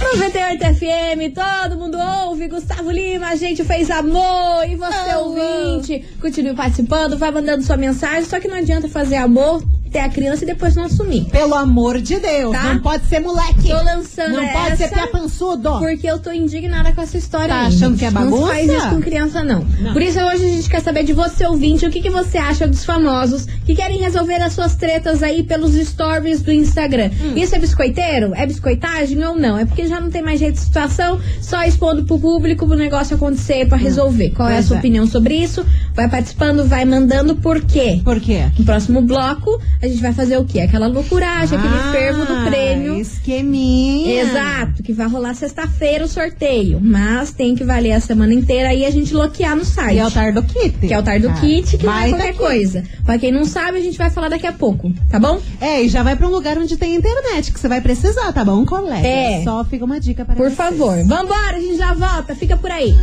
98 0.01 0.63
FM, 0.75 1.33
todo 1.35 1.77
mundo 1.77 1.97
ouve. 1.97 2.47
Gustavo 2.47 2.89
Lima, 2.89 3.27
a 3.27 3.35
gente 3.35 3.63
fez 3.65 3.91
amor. 3.91 4.63
E 4.67 4.75
você, 4.77 5.13
ouvinte, 5.15 6.05
continue 6.21 6.53
participando, 6.55 7.17
vai 7.17 7.31
mandando 7.31 7.63
sua 7.63 7.75
mensagem. 7.77 8.23
Só 8.23 8.39
que 8.39 8.47
não 8.47 8.57
adianta 8.57 8.87
fazer 8.87 9.17
amor, 9.17 9.61
ter 9.89 9.99
a 9.99 10.09
criança 10.09 10.43
e 10.43 10.47
depois 10.47 10.75
não 10.75 10.83
assumir. 10.85 11.25
Pelo 11.25 11.55
amor 11.55 12.01
de 12.01 12.19
Deus, 12.19 12.51
Tá. 12.51 12.73
não 12.73 12.79
pode 12.81 13.05
ser 13.05 13.19
moleque. 13.19 13.67
Tô 13.67 13.81
lançando 13.83 14.33
Não 14.33 14.47
pode 14.47 14.77
ser 14.77 14.89
pia 14.89 15.07
pançudo. 15.07 15.79
Porque 15.79 16.07
eu 16.07 16.19
tô 16.19 16.31
indignada 16.31 16.91
com 16.93 17.01
essa 17.01 17.17
história 17.17 17.47
Tá 17.49 17.61
aí. 17.61 17.67
achando 17.67 17.97
que 17.97 18.05
é 18.05 18.11
Não 18.11 18.21
bagunça? 18.29 18.47
faz 18.47 18.69
isso 18.71 18.89
com 18.89 19.01
criança, 19.01 19.43
não. 19.43 19.65
Não. 19.81 19.93
Por 19.93 20.01
isso, 20.01 20.19
hoje 20.19 20.45
a 20.45 20.49
gente 20.49 20.69
quer 20.69 20.81
saber 20.81 21.03
de 21.03 21.13
você, 21.13 21.45
ouvinte, 21.45 21.85
o 21.85 21.89
que, 21.89 22.01
que 22.01 22.09
você 22.09 22.37
acha 22.37 22.67
dos 22.67 22.85
famosos 22.85 23.45
que 23.65 23.75
querem 23.75 23.97
resolver 23.99 24.35
as 24.41 24.53
suas 24.53 24.75
tretas 24.75 25.21
aí 25.23 25.43
pelos 25.43 25.73
stories 25.73 26.41
do 26.41 26.51
Instagram. 26.51 27.09
Hum. 27.21 27.33
Isso 27.35 27.55
é 27.55 27.59
biscoiteiro? 27.59 28.33
É 28.35 28.45
biscoitagem 28.45 29.23
ou 29.25 29.35
não? 29.35 29.57
É 29.57 29.65
porque 29.65 29.87
já 29.87 29.99
não 29.99 30.09
tem 30.09 30.21
mais 30.21 30.39
jeito 30.39 30.55
de 30.55 30.59
situação, 30.61 31.19
só 31.41 31.63
expondo 31.63 32.03
pro 32.03 32.19
público 32.19 32.65
o 32.65 32.75
negócio 32.75 33.15
acontecer 33.15 33.67
pra 33.67 33.77
resolver. 33.77 34.29
Qual 34.31 34.47
é 34.47 34.53
a 34.53 34.55
Pois 34.55 34.65
sua 34.67 34.77
é. 34.77 34.79
opinião 34.79 35.07
sobre 35.07 35.35
isso? 35.35 35.65
Vai 35.95 36.09
participando, 36.09 36.65
vai 36.67 36.85
mandando 36.85 37.35
por 37.35 37.61
quê? 37.61 38.01
Por 38.03 38.19
quê? 38.19 38.45
No 38.57 38.65
próximo 38.65 39.01
bloco, 39.01 39.59
a 39.81 39.87
gente 39.87 40.01
vai 40.01 40.11
fazer 40.13 40.37
o 40.37 40.45
quê? 40.45 40.59
Aquela 40.61 40.87
loucuragem, 40.87 41.57
aquele 41.57 41.91
fervo 41.91 42.25
do 42.25 42.45
prêmio. 42.49 42.95
Ah, 42.95 42.99
Esqueminha. 42.99 44.21
Exato, 44.23 44.83
que 44.83 44.91
vai 44.93 45.07
rolar 45.07 45.33
sexta-feira 45.33 46.03
o 46.03 46.07
sorteio. 46.07 46.79
Mas 46.81 47.31
tem 47.31 47.55
que 47.55 47.63
valer 47.63 47.93
a 47.93 47.99
semana 47.99 48.33
inteira 48.33 48.69
aí 48.69 48.85
a 48.85 48.89
gente 48.91 49.11
bloquear 49.13 49.55
no 49.55 49.63
site. 49.63 49.95
E 49.95 49.99
é 49.99 50.05
o 50.05 50.11
Tardo 50.11 50.43
Kit. 50.43 50.77
Que 50.79 50.93
é 50.93 50.99
o 50.99 51.03
Tardo 51.03 51.29
Ah, 51.29 51.33
Kit, 51.33 51.77
que 51.77 51.85
não 51.85 51.97
é 51.97 52.09
qualquer 52.09 52.27
kit. 52.27 52.37
coisa. 52.37 52.83
Pra 53.05 53.17
quem 53.17 53.31
não 53.31 53.45
sabe, 53.45 53.77
a 53.77 53.81
gente 53.81 53.97
vai 53.97 54.09
falar 54.09 54.29
daqui 54.29 54.45
a 54.47 54.53
pouco, 54.53 54.91
tá 55.09 55.19
bom? 55.19 55.39
É, 55.61 55.81
e 55.81 55.89
já 55.89 56.03
vai 56.03 56.15
pra 56.15 56.27
um 56.27 56.31
lugar 56.31 56.57
onde 56.57 56.75
tem 56.77 56.95
internet, 56.95 57.51
que 57.53 57.59
você 57.59 57.67
vai 57.67 57.79
precisar, 57.81 58.31
tá 58.33 58.43
bom, 58.43 58.65
colega? 58.65 59.07
É. 59.07 59.43
Só 59.43 59.63
fica 59.63 59.85
uma 59.85 59.99
dica 59.99 60.25
para 60.25 60.35
Por 60.35 60.43
vocês. 60.45 60.55
favor. 60.55 60.97
Vambora, 61.05 61.55
a 61.55 61.59
gente 61.59 61.77
já 61.77 61.93
volta. 61.93 62.35
Fica 62.35 62.57
por 62.57 62.69
aí. 62.71 62.93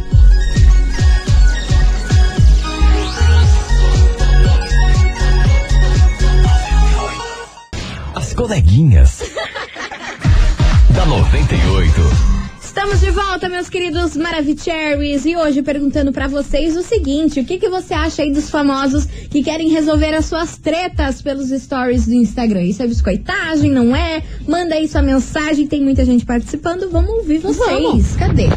Coleguinhas. 8.36 9.22
da 10.94 11.06
98. 11.06 11.94
Estamos 12.62 13.00
de 13.00 13.10
volta, 13.10 13.48
meus 13.48 13.70
queridos 13.70 14.14
Maravicheries, 14.14 15.24
e 15.24 15.34
hoje 15.34 15.62
perguntando 15.62 16.12
pra 16.12 16.28
vocês 16.28 16.76
o 16.76 16.82
seguinte: 16.82 17.40
o 17.40 17.44
que, 17.46 17.58
que 17.58 17.70
você 17.70 17.94
acha 17.94 18.22
aí 18.22 18.30
dos 18.30 18.50
famosos 18.50 19.06
que 19.06 19.42
querem 19.42 19.70
resolver 19.70 20.14
as 20.14 20.26
suas 20.26 20.58
tretas 20.58 21.22
pelos 21.22 21.48
stories 21.48 22.06
do 22.06 22.12
Instagram? 22.12 22.62
Isso 22.62 22.82
é 22.82 22.86
biscoitagem, 22.86 23.70
não 23.70 23.96
é? 23.96 24.22
Manda 24.46 24.74
aí 24.74 24.86
sua 24.86 25.00
mensagem, 25.00 25.66
tem 25.66 25.82
muita 25.82 26.04
gente 26.04 26.26
participando. 26.26 26.90
Vamos 26.90 27.10
ouvir 27.10 27.38
vocês. 27.38 27.82
Vamos. 27.82 28.16
Cadê? 28.16 28.48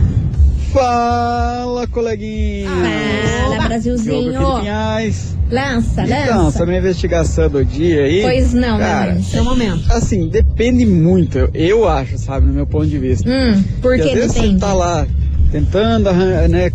Fala, 0.74 1.88
coleguinha! 1.88 2.70
Fala, 2.70 3.56
Diogo 3.56 3.64
Brasilzinho. 3.64 5.39
Pinhais. 5.50 5.76
Lança, 5.98 6.04
Então, 6.04 6.44
lança. 6.46 6.58
sobre 6.58 6.76
a 6.76 6.78
investigação 6.80 7.50
do 7.50 7.66
dia 7.66 8.04
aí. 8.04 8.22
Pois 8.22 8.54
não, 8.54 8.78
cara, 8.78 9.14
né, 9.16 9.22
Seu 9.24 9.44
momento. 9.44 9.92
Assim, 9.92 10.28
depende 10.28 10.86
muito, 10.86 11.38
eu, 11.38 11.50
eu 11.54 11.88
acho, 11.88 12.18
sabe, 12.18 12.46
no 12.48 12.54
meu 12.54 12.68
ponto 12.68 12.86
de 12.88 12.98
vista. 12.98 13.28
Hum, 13.30 13.62
por 13.82 13.98
Porque 13.98 14.04
que 14.04 14.10
às 14.10 14.16
vezes 14.16 14.34
depende? 14.34 14.54
você 14.56 14.60
tá 14.60 14.74
lá 14.74 15.08
tentando, 15.52 16.12
né, 16.50 16.72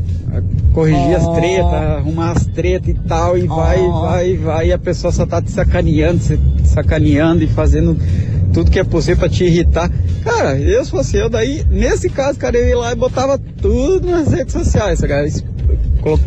corrigir 0.73 1.15
Ó. 1.15 1.17
as 1.17 1.37
tretas, 1.39 1.73
arrumar 1.73 2.33
as 2.33 2.47
tretas 2.47 2.89
e 2.89 2.95
tal, 3.07 3.39
e 3.39 3.47
vai, 3.47 3.81
Ó. 3.81 4.01
vai, 4.01 4.37
vai, 4.37 4.69
e 4.69 4.73
a 4.73 4.79
pessoa 4.79 5.13
só 5.13 5.25
tá 5.25 5.41
te 5.41 5.51
sacaneando, 5.53 6.21
se 6.21 6.39
sacaneando 6.65 7.45
e 7.45 7.47
fazendo 7.47 7.97
tudo 8.53 8.71
que 8.71 8.79
é 8.81 8.85
possível 8.85 9.19
pra 9.19 9.29
te 9.29 9.45
irritar. 9.45 9.89
Cara, 10.25 10.59
eu 10.59 10.85
se 10.85 10.91
fosse 10.91 11.17
eu, 11.17 11.29
daí, 11.31 11.65
nesse 11.71 12.09
caso, 12.09 12.39
cara, 12.39 12.57
eu 12.57 12.69
ia 12.69 12.77
lá 12.79 12.93
e 12.93 12.97
botava 12.97 13.39
tudo 13.39 14.09
nas 14.11 14.33
redes 14.33 14.53
sociais, 14.53 15.01
cara. 15.01 15.27
Isso, 15.27 15.45
colo- 16.01 16.19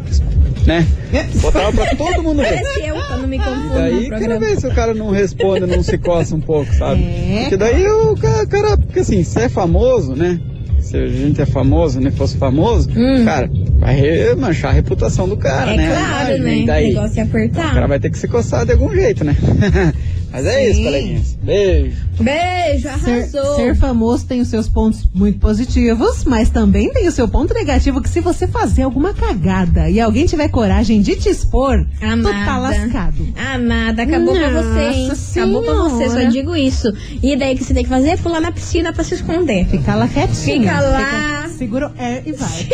né? 0.67 0.85
Botava 1.41 1.71
pra 1.71 1.95
todo 1.95 2.21
mundo 2.21 2.41
ver. 2.43 2.61
Parece 2.61 2.85
eu 2.85 2.95
quando 3.07 3.27
me 3.27 3.37
confundo 3.39 3.73
Daí, 3.73 4.09
quero 4.09 4.39
ver 4.39 4.59
se 4.59 4.67
o 4.67 4.75
cara 4.75 4.93
não 4.93 5.09
responde, 5.09 5.65
não 5.65 5.81
se 5.81 5.97
coça 5.97 6.35
um 6.35 6.41
pouco, 6.41 6.71
sabe? 6.75 7.01
É, 7.03 7.39
Porque 7.41 7.57
daí 7.57 7.87
o 7.87 8.15
ca- 8.15 8.45
cara, 8.45 8.77
porque 8.77 8.99
assim, 8.99 9.23
se 9.23 9.39
é 9.39 9.49
famoso, 9.49 10.13
né? 10.15 10.39
Se 10.81 10.95
a 10.95 11.07
gente 11.07 11.41
é 11.41 11.45
famoso, 11.45 11.99
né? 11.99 12.11
Fosse 12.11 12.37
famoso, 12.37 12.89
Hum. 12.95 13.25
cara, 13.25 13.49
vai 13.79 14.35
manchar 14.35 14.71
a 14.71 14.73
reputação 14.73 15.27
do 15.27 15.35
cara, 15.37 15.73
É 15.73 15.77
né? 15.77 15.87
claro, 15.95 16.37
né? 16.43 16.57
e 16.59 16.63
O 16.63 16.65
Daí, 16.65 16.87
negócio 16.93 17.19
é 17.19 17.23
o 17.23 17.27
cara 17.27 17.49
apertar. 17.49 17.87
vai 17.87 17.99
ter 17.99 18.09
que 18.11 18.17
se 18.17 18.27
coçar 18.27 18.65
de 18.65 18.73
algum 18.73 18.93
jeito, 18.93 19.23
né? 19.23 19.35
Mas 20.31 20.45
é 20.45 20.69
isso, 20.69 20.83
coleguinhas. 20.83 21.37
Beijo. 21.41 21.95
Beijo, 22.19 22.81
Ser, 22.81 22.89
arrasou. 23.11 23.55
ser 23.55 23.75
famoso 23.75 24.25
tem 24.25 24.41
os 24.41 24.49
seus 24.49 24.67
pontos 24.67 25.07
muito 25.13 25.39
positivos, 25.39 26.25
mas 26.25 26.49
também 26.49 26.91
tem 26.91 27.07
o 27.07 27.11
seu 27.11 27.27
ponto 27.27 27.53
negativo 27.53 28.01
que 28.01 28.09
se 28.09 28.19
você 28.19 28.45
fazer 28.47 28.81
alguma 28.83 29.13
cagada 29.13 29.89
e 29.89 29.99
alguém 30.01 30.25
tiver 30.25 30.49
coragem 30.49 31.01
de 31.01 31.15
te 31.15 31.29
expor, 31.29 31.85
tu 31.85 31.99
tá 31.99 32.11
Amada. 32.11 32.59
lascado. 32.59 33.27
Amada, 33.37 34.03
acabou 34.03 34.35
pra 34.35 34.49
você, 34.61 34.79
hein? 34.91 35.07
Nossa 35.07 35.39
Acabou 35.41 35.63
pra 35.63 35.73
você, 35.75 36.03
só 36.05 36.11
Senhora. 36.11 36.27
digo 36.31 36.55
isso. 36.55 36.87
E 37.23 37.35
daí 37.37 37.55
o 37.55 37.57
que 37.57 37.63
você 37.63 37.73
tem 37.73 37.83
que 37.83 37.89
fazer 37.89 38.09
é 38.09 38.17
pular 38.17 38.41
na 38.41 38.51
piscina 38.51 38.91
pra 38.91 39.03
se 39.03 39.15
esconder. 39.15 39.65
Fica 39.67 39.95
lá 39.95 40.07
quietinho. 40.07 40.61
Fica 40.63 40.79
lá. 40.81 40.99
Fica- 41.43 41.49
segura 41.57 41.87
o 41.97 42.01
air 42.01 42.21
e 42.25 42.31
vai. 42.33 42.67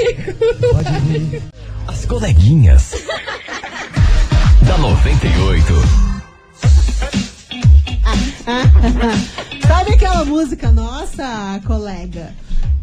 As 1.88 2.06
coleguinhas. 2.06 2.94
da 4.66 4.78
98. 4.78 6.13
Sabe 9.68 9.94
aquela 9.94 10.26
música 10.26 10.72
nossa, 10.72 11.62
colega? 11.66 12.34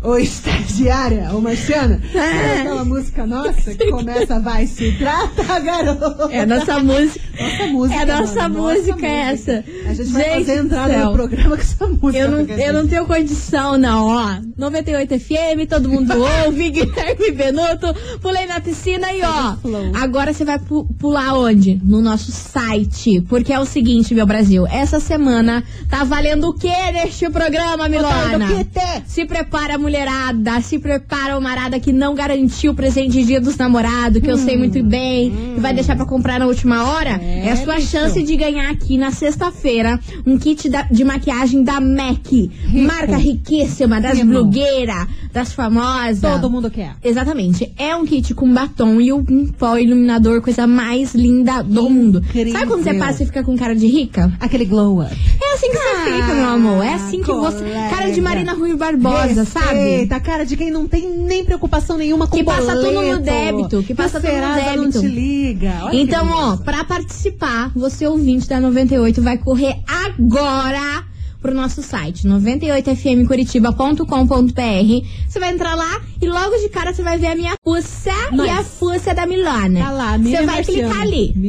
Ou 0.03 0.19
estagiária, 0.19 1.29
ou 1.33 1.41
marciana? 1.43 2.01
Sabe 2.13 2.61
aquela 2.61 2.85
música 2.85 3.27
nossa 3.27 3.75
que 3.75 3.91
começa, 3.91 4.41
vai 4.41 4.67
se 4.67 4.93
trata, 4.93 5.43
garoto? 5.61 6.31
É 6.31 6.47
nossa 6.47 6.79
música. 6.81 7.21
Nossa 7.39 7.67
música. 7.67 8.01
É 8.01 8.05
nossa 8.07 8.49
mano, 8.49 8.63
música 8.79 9.07
essa. 9.07 9.65
A 9.87 9.93
gente 9.95 10.11
vai 10.11 10.23
Gente 10.25 10.39
fazer 10.47 10.53
a 10.53 10.55
do 10.63 10.67
entrada 10.67 10.93
céu. 10.95 11.07
no 11.07 11.13
programa 11.13 11.57
com 11.57 11.63
essa 11.63 11.87
música. 11.87 12.19
Eu 12.19 12.31
não, 12.31 12.41
eu 12.41 12.73
não 12.73 12.89
tenho 12.89 13.07
condição, 13.07 13.77
não, 13.79 14.07
ó. 14.07 14.37
98 14.57 15.19
FM, 15.21 15.69
todo 15.69 15.89
mundo 15.89 16.13
ouve, 16.47 16.71
Guilherme 16.71 17.31
Benuto, 17.33 17.95
pulei 18.21 18.47
na 18.47 18.61
piscina 18.61 19.13
e 19.13 19.23
ó. 19.23 19.57
Flow. 19.57 19.93
Agora 19.95 20.33
você 20.33 20.45
vai 20.45 20.59
pu- 20.59 20.85
pular 20.99 21.35
onde? 21.35 21.81
No 21.85 22.01
nosso 22.01 22.31
site. 22.33 23.21
Porque 23.23 23.53
é 23.53 23.59
o 23.61 23.65
seguinte, 23.67 24.15
meu 24.15 24.27
Brasil, 24.27 24.67
essa 24.67 24.99
semana 25.01 25.63
tá 25.89 26.05
valendo 26.05 26.49
o 26.49 26.55
que 26.55 26.69
neste 26.93 27.29
programa, 27.31 27.89
Milona? 27.89 28.39
do 28.39 28.65
quê? 28.65 29.03
Se 29.07 29.25
prepara, 29.25 29.79
mulherada. 29.95 30.61
Se 30.63 30.79
prepara, 30.79 31.37
o 31.37 31.43
marada 31.43 31.79
que 31.81 31.93
não 31.93 32.15
garantiu 32.15 32.73
o 32.73 32.75
presente 32.75 33.13
de 33.13 33.25
dia 33.25 33.41
dos 33.41 33.57
namorados, 33.57 34.23
que 34.23 34.31
eu 34.31 34.37
sei 34.39 34.57
muito 34.57 34.83
bem, 34.83 35.31
que 35.55 35.61
vai 35.61 35.75
deixar 35.75 35.97
pra 35.97 36.05
comprar 36.07 36.39
na 36.39 36.47
última 36.47 36.85
hora. 36.91 37.11
É, 37.23 37.51
a 37.51 37.57
sua 37.57 37.77
bicho. 37.77 37.89
chance 37.89 38.23
de 38.23 38.37
ganhar 38.37 38.71
aqui 38.71 38.97
na 38.97 39.11
sexta-feira 39.11 39.99
um 40.27 40.39
kit 40.39 40.69
da- 40.69 40.83
de 40.83 41.05
maquiagem 41.05 41.63
da 41.65 41.81
MAC. 41.81 42.51
Marca 42.73 43.17
riquíssima, 43.17 44.01
das 44.01 44.21
blogueiras, 44.23 45.07
das 45.33 45.53
famosas. 45.53 46.21
Todo 46.21 46.49
mundo 46.49 46.71
quer. 46.71 46.95
Exatamente. 47.03 47.73
É 47.77 47.95
um 47.97 48.07
kit 48.07 48.33
com 48.35 48.53
batom 48.53 49.01
e 49.01 49.13
um 49.13 49.25
pó 49.47 49.77
iluminador, 49.77 50.41
coisa 50.41 50.67
mais 50.67 51.15
linda 51.15 51.63
do 51.63 51.91
mundo. 51.91 52.19
Incrível. 52.29 52.53
Sabe 52.53 52.67
quando 52.67 52.85
você 52.85 52.95
passa 52.95 53.23
e 53.23 53.27
fica 53.27 53.43
com 53.43 53.57
cara 53.57 53.75
de 53.75 53.87
rica? 53.87 54.33
Aquele 54.39 54.65
glow 54.65 55.01
up. 55.03 55.11
É 55.43 55.55
assim 55.55 55.69
que 55.71 55.77
você 55.77 56.13
fica, 56.13 56.35
meu 56.35 56.49
amor. 56.49 56.85
É 56.85 56.95
assim 56.95 57.21
que 57.23 57.33
você. 57.33 57.59
colega. 57.59 57.89
Cara 57.91 58.11
de 58.11 58.21
Marina 58.21 58.53
Rui 58.55 58.77
Barbosa, 58.77 59.45
sabe? 59.45 59.80
Eita, 59.81 60.21
cara 60.21 60.45
de 60.45 60.57
quem 60.57 60.71
não 60.71 60.87
tem 60.87 61.09
nem 61.09 61.45
preocupação 61.45 61.97
nenhuma 61.97 62.27
com 62.27 62.37
Que 62.37 62.45
passa 62.45 62.75
boleto, 62.75 62.83
tudo 62.83 63.03
no 63.03 63.19
débito, 63.21 63.83
que 63.83 63.95
passa 63.95 64.19
o 64.19 64.21
tudo 64.21 64.31
no 64.31 64.37
Serasa 64.39 64.77
não 64.77 64.83
débito. 64.83 65.01
te 65.01 65.07
liga. 65.07 65.79
Olha 65.83 65.91
que 65.91 65.97
Então, 66.01 66.31
ó, 66.31 66.57
pra 66.57 66.85
participar, 66.85 67.73
você 67.75 68.07
ouvinte 68.07 68.49
da 68.49 68.61
98 68.61 69.23
vai 69.23 69.39
correr 69.39 69.77
agora 70.07 71.05
pro 71.41 71.55
nosso 71.55 71.83
site 71.83 72.27
98fmcuritiba.com.br. 72.29 75.07
Você 75.29 75.41
vai 75.41 75.53
entrar 75.53 75.75
lá 75.75 76.01
e 76.21 76.29
logo 76.29 76.57
de 76.59 76.69
cara 76.69 76.93
você 76.93 77.03
vai 77.03 77.17
ver 77.19 77.29
a 77.29 77.35
minha 77.35 77.55
fuça 77.65 78.13
Mas- 78.33 78.47
e 78.47 78.51
a 78.51 78.63
fuça 78.63 79.15
da 79.15 79.25
Milana. 79.27 79.81
Tá 79.81 79.91
lá, 79.91 80.19
Você 80.19 80.37
vai 80.37 80.47
Marciano. 80.47 80.89
clicar 80.89 81.01
ali. 81.03 81.35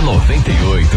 da 0.00 0.06
98. 0.06 0.96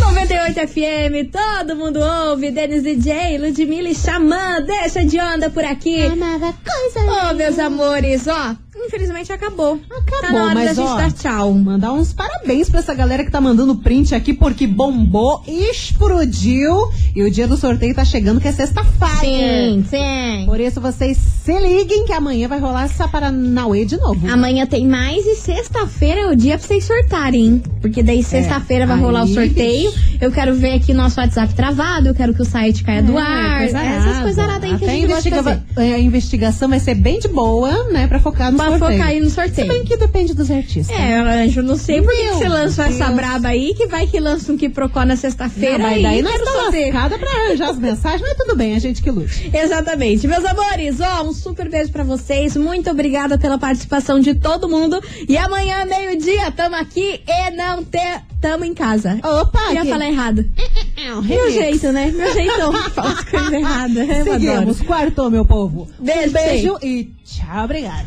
98 0.00 0.66
FM, 0.66 1.30
todo 1.30 1.76
mundo 1.76 2.00
ouve, 2.00 2.50
Denis 2.50 2.82
DJ, 2.82 3.36
Ludmilla 3.38 3.90
e 3.90 3.94
Xamã, 3.94 4.62
deixa 4.62 5.04
de 5.04 5.20
onda 5.20 5.50
por 5.50 5.64
aqui. 5.64 6.06
Amava 6.06 6.54
coisa 6.64 7.30
Ô, 7.30 7.34
meus 7.34 7.58
amores, 7.58 8.26
ó, 8.26 8.56
infelizmente 8.86 9.32
acabou. 9.32 9.78
Acabou, 9.90 10.20
tá 10.20 10.32
na 10.32 10.44
hora 10.44 10.54
mas 10.54 10.68
da 10.68 10.74
gente 10.74 10.90
ó, 10.92 10.96
dar 10.96 11.12
tchau. 11.12 11.52
Mandar 11.54 11.92
uns 11.92 12.12
parabéns 12.12 12.68
pra 12.70 12.80
essa 12.80 12.94
galera 12.94 13.24
que 13.24 13.30
tá 13.30 13.40
mandando 13.40 13.76
print 13.76 14.14
aqui, 14.14 14.32
porque 14.32 14.66
bombou, 14.66 15.42
explodiu. 15.46 16.90
E 17.14 17.22
o 17.22 17.30
dia 17.30 17.48
do 17.48 17.56
sorteio 17.56 17.94
tá 17.94 18.04
chegando, 18.04 18.40
que 18.40 18.48
é 18.48 18.52
sexta-feira. 18.52 19.18
Sim, 19.20 19.84
sim. 19.88 20.46
Por 20.46 20.60
isso 20.60 20.80
vocês 20.80 21.16
se 21.16 21.52
liguem 21.58 22.04
que 22.04 22.12
amanhã 22.12 22.46
vai 22.48 22.58
rolar 22.58 22.84
essa 22.84 23.08
Paranauê 23.08 23.84
de 23.84 23.96
novo. 23.96 24.28
Amanhã 24.30 24.66
tem 24.66 24.86
mais 24.86 25.24
e 25.26 25.34
sexta-feira 25.34 26.20
é 26.20 26.26
o 26.30 26.36
dia 26.36 26.56
pra 26.58 26.66
vocês 26.66 26.84
sortarem, 26.84 27.44
hein? 27.44 27.62
Porque 27.80 28.02
daí 28.02 28.22
sexta-feira 28.22 28.86
vai 28.86 28.96
aí, 28.96 29.02
rolar 29.02 29.24
o 29.24 29.28
sorteio. 29.28 29.92
Eu 30.20 30.30
quero 30.30 30.54
ver 30.54 30.74
aqui 30.74 30.92
nosso 30.92 31.18
WhatsApp 31.20 31.54
travado, 31.54 32.08
eu 32.08 32.14
quero 32.14 32.34
que 32.34 32.42
o 32.42 32.44
site 32.44 32.84
caia 32.84 33.02
do 33.02 33.16
ar. 33.16 33.58
coisa 33.58 33.78
Essas 33.78 34.18
coisas 34.20 34.38
aradas 34.38 34.70
aí 34.70 34.78
que 34.78 34.84
a 34.84 34.88
gente 34.88 35.04
investiga- 35.04 35.42
fazer. 35.42 35.62
A 35.94 35.98
investigação 35.98 36.68
vai 36.68 36.80
ser 36.80 36.94
bem 36.94 37.18
de 37.18 37.28
boa, 37.28 37.84
né? 37.90 38.06
Pra 38.06 38.20
focar 38.20 38.52
no 38.52 38.58
Sorteio. 38.70 38.92
focar 38.98 39.06
aí 39.08 39.20
no 39.20 39.28
Se 39.28 39.34
sorteio. 39.34 39.68
bem 39.68 39.84
que 39.84 39.96
depende 39.96 40.34
dos 40.34 40.50
artistas. 40.50 40.96
É, 40.98 41.14
Anjo, 41.18 41.62
não 41.62 41.76
sei 41.76 42.02
por 42.02 42.12
que 42.14 42.28
você 42.34 42.48
lançou 42.48 42.84
essa 42.84 43.04
Deus. 43.06 43.16
braba 43.16 43.48
aí, 43.48 43.74
que 43.74 43.86
vai 43.86 44.06
que 44.06 44.18
lança 44.20 44.52
um 44.52 44.56
que 44.56 44.68
procó 44.68 45.04
na 45.04 45.16
sexta-feira. 45.16 45.78
Não, 45.78 45.90
mas 45.90 46.02
daí 46.02 46.22
nós 46.22 46.34
estamos 46.34 46.64
saber. 46.64 46.92
lascadas 46.92 47.18
pra 47.20 47.30
arranjar 47.30 47.70
as 47.70 47.78
mensagens, 47.78 48.20
mas 48.22 48.36
tudo 48.36 48.56
bem, 48.56 48.74
a 48.74 48.78
gente 48.78 49.02
que 49.02 49.10
lute. 49.10 49.50
Exatamente. 49.54 50.26
Meus 50.26 50.44
amores, 50.44 50.96
ó, 51.00 51.22
um 51.24 51.32
super 51.32 51.68
beijo 51.68 51.90
pra 51.92 52.02
vocês. 52.04 52.56
Muito 52.56 52.90
obrigada 52.90 53.38
pela 53.38 53.58
participação 53.58 54.20
de 54.20 54.34
todo 54.34 54.68
mundo. 54.68 55.00
E 55.28 55.36
amanhã, 55.36 55.84
meio-dia, 55.86 56.50
tamo 56.50 56.76
aqui 56.76 57.20
e 57.26 57.50
não 57.52 57.84
te... 57.84 57.98
tamo 58.40 58.64
em 58.64 58.74
casa. 58.74 59.18
Opa, 59.22 59.72
Já 59.74 59.82
que- 59.82 59.88
falei 59.90 60.08
errado. 60.08 60.44
Meu 61.24 61.50
jeito, 61.50 61.92
né? 61.92 62.12
Meu 62.14 62.32
jeitão 62.32 62.72
as 62.96 63.24
coisas 63.24 63.52
erradas. 63.52 63.96
Eu 64.08 64.14
adoro. 64.34 64.40
Seguimos, 64.40 64.80
quartou, 64.82 65.30
meu 65.30 65.44
povo. 65.44 65.88
Beijo, 65.98 66.28
um 66.28 66.32
beijo 66.32 66.78
e 66.82 67.12
tchau, 67.24 67.64
obrigada. 67.64 68.06